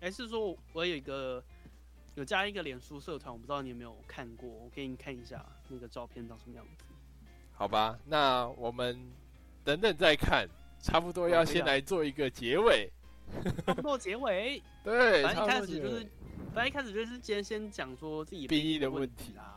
[0.00, 1.42] 还是说，我有一个
[2.14, 6.84] 有加一个脸书社团，我不知道你有没有看过，我给你看一下那个照片长什么样子。
[7.54, 9.00] 好吧，那我们
[9.64, 10.46] 等等再看，
[10.82, 12.90] 差不多要先来做一个结尾。
[13.66, 14.62] 差不多结尾。
[14.84, 16.06] 对，反正一开始就是，
[16.54, 19.55] 反正一开始就是先先讲说自己 B 的问题啊，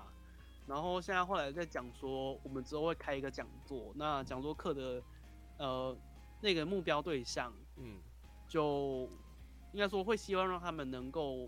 [0.70, 5.04] 然后现在后来在讲说，我们之后会开一个讲座，那讲座课的
[5.58, 5.98] 呃
[6.40, 8.00] 那个目标对象，嗯，
[8.48, 9.10] 就。
[9.72, 11.48] 应该说会希望让他们能够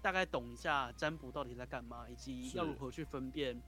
[0.00, 3.60] 大概懂一下占卜到底在干嘛，以及要如何去分辨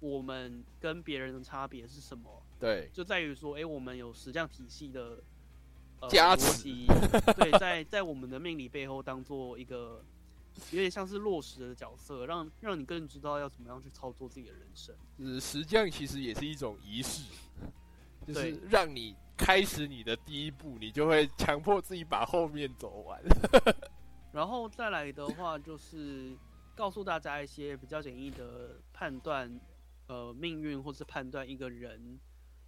[0.00, 2.42] 我们跟别人的差别是什么。
[2.58, 5.22] 对，就在于说，哎，我们有实相体系的
[6.00, 6.70] 呃加持，
[7.36, 10.02] 对，在在我们的命理背后当做一个
[10.70, 14.94] 有点像是落实的角色，让让你更知道要怎么样去操作自己的人生。
[15.18, 17.22] 嗯，实际上其实也是一种仪式，
[18.26, 19.14] 就是让你。
[19.38, 23.22] 开始你的第一步，你就会强迫自己把后面走完。
[24.32, 26.34] 然后再来的话，就是
[26.74, 29.60] 告诉大家一些比较简易的判断，
[30.06, 32.18] 呃，命运或是判断一个人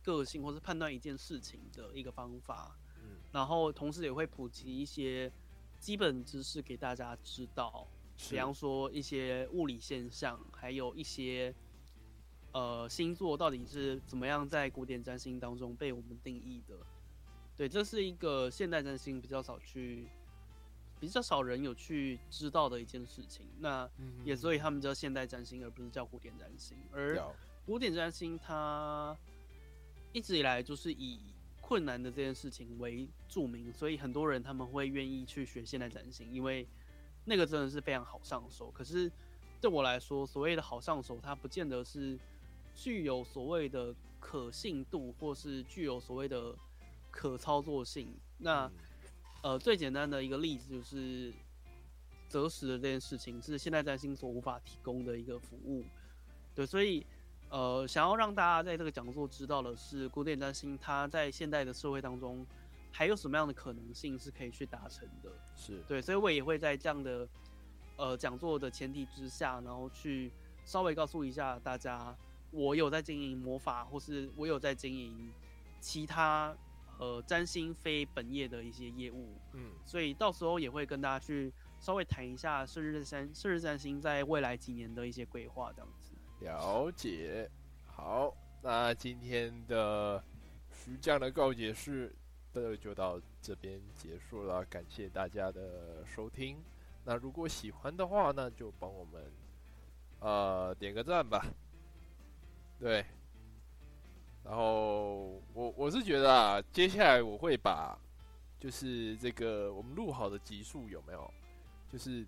[0.03, 2.77] 个性，或是判断一件事情的一个方法。
[3.03, 3.17] 嗯。
[3.33, 5.33] 然后同时也会普及一些
[5.79, 7.87] 基本知识给大家知道，
[8.31, 11.55] 比方说一些物理现象，还有一些。
[12.51, 16.75] 呃，星座到底是怎么样在古典占星当中被我们定义的？
[17.55, 20.09] 对，这是一个现代占星比较少去、
[20.99, 23.47] 比较少人有去知道的一件事情。
[23.59, 23.89] 那
[24.25, 26.75] 也所以他们叫现代占星，而不是叫古典占星。
[26.91, 27.23] 而
[27.67, 29.15] 古典占星它
[30.13, 31.21] 一直以来就是以
[31.69, 36.67] 困难的这件事情为著名，所以很多人他们会愿意去学现代占星，因为
[37.27, 38.71] 那个真的是非常好上手。
[38.71, 39.13] 可是
[39.61, 42.19] 对我来说，所谓的好上手，它不见得是。
[42.75, 46.55] 具有所谓的可信度，或是具有所谓的
[47.11, 48.15] 可操作性。
[48.39, 48.71] 那
[49.43, 51.33] 呃，最简单的一个例子就是
[52.29, 55.85] 择时的这件事情，是现代占星所无法提供的一个服务。
[56.55, 57.05] 对，所以
[57.51, 62.47] 呃，想要让大家在这个讲座知道的是，古典占星它在现代的社会当中
[62.93, 65.31] 还有什么样的可能性是可以去达成的。
[65.57, 67.29] 是对，所以我也会在这样的
[67.97, 70.31] 呃讲座的前提之下，然后去
[70.65, 72.17] 稍微告诉一下大家。
[72.51, 75.31] 我有在经营魔法，或是我有在经营
[75.81, 76.57] 其他
[76.99, 86.08] 呃占星非本业的一些业务，嗯，所以到时候也会跟大家去稍微谈一下射日三射日占星在未来几年的一些规划，这样子。
[86.41, 87.51] 了解。
[87.87, 90.23] 好，那今天的
[90.71, 92.15] 徐将的告解室
[92.53, 96.63] 的就到这边结束了，感谢大家的收听。
[97.05, 99.33] 那如果喜欢的话，那就帮我们
[100.21, 101.45] 呃点个赞吧。
[102.79, 103.05] 对，
[104.45, 107.99] 然后我我是觉得啊，接下来我会把
[108.61, 111.33] 就是这个我们录好的集数有没有，
[111.91, 112.27] 就是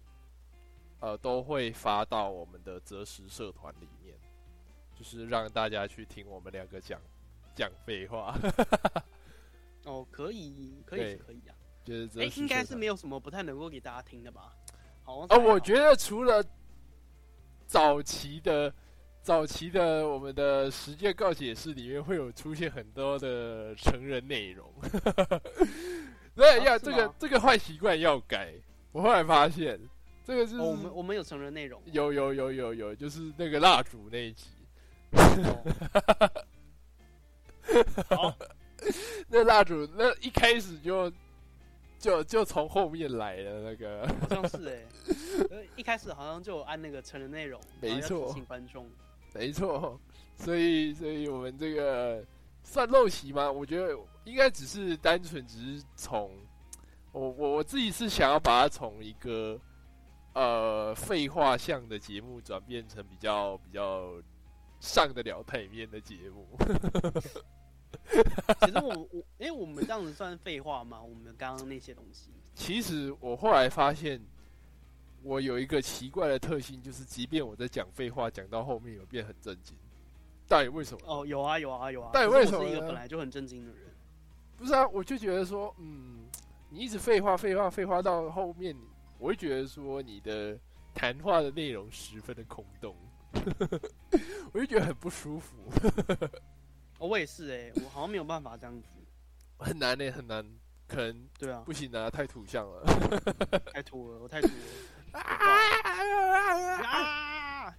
[1.00, 3.88] 呃都会发到我们的择时社团里，
[5.00, 7.00] 就是让大家去听我们两个讲
[7.54, 8.38] 讲废话。
[9.86, 11.56] 哦，可以，可以可以啊。
[11.82, 14.52] 就是择哎、时社团应该是没有什么不太能够给大家听的吧？
[15.02, 16.44] 好，啊，我觉得除了
[17.66, 18.70] 早期的
[19.22, 24.70] 早期的我们的实践告解室里面会有出现很多的成人内容，
[26.36, 28.52] 对，要这个这个坏习惯要改。
[28.92, 29.80] 我后来发现，
[30.26, 31.82] 这个是、哦，我们我们有成人内容。
[31.86, 34.59] 有有有有有，就是那个蜡烛那一集，哦
[38.08, 38.34] 好，
[39.28, 41.12] 那蜡烛那一开始就
[41.98, 44.82] 就就从后面来的那个，好像是哎、
[45.50, 48.88] 呃，一开始好像就有按那个成人内容，没错提醒观众。
[49.32, 49.98] 没错，
[50.36, 52.24] 所以所以我们这个
[52.64, 53.50] 算陋习吗？
[53.50, 56.32] 我觉得应该只是单纯只是从
[57.12, 59.58] 我我我自己是想要把它从一个
[60.32, 64.14] 呃废话向的节目转变成比较比较
[64.80, 66.48] 上得了台面的节目。
[68.60, 71.00] 其实我我，哎、我们这样子算废话吗？
[71.00, 74.20] 我们刚刚那些东西，其实我后来发现，
[75.22, 79.76] 我有一个奇怪的特性，就是即便我在讲废话，讲到后面有变很正经，
[80.48, 81.00] 到底为什么？
[81.04, 82.10] 哦，有啊有啊有啊。
[82.12, 83.90] 到底为什么是一个本来就很震惊的人。
[84.56, 86.28] 不是啊，我就觉得说，嗯，
[86.68, 88.76] 你一直废话废话废话到后面，
[89.18, 90.58] 我会觉得说你的
[90.94, 92.94] 谈话的内容十分的空洞，
[94.52, 95.56] 我就觉得很不舒服，
[96.98, 98.88] 哦，我也是哎、我好像没有办法这样子。
[99.58, 100.44] 很难呢、很难，
[100.88, 102.82] 可能对啊，不行啊，太土象了。
[103.72, 104.54] 太土了，我太土了。
[106.86, 107.74] 啊！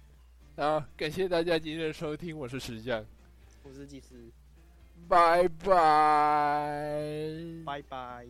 [0.56, 3.04] 好，感谢大家今天的收听，我是石匠，
[3.62, 4.30] 我是技师，
[5.08, 7.24] 拜拜。
[7.64, 8.26] 拜拜。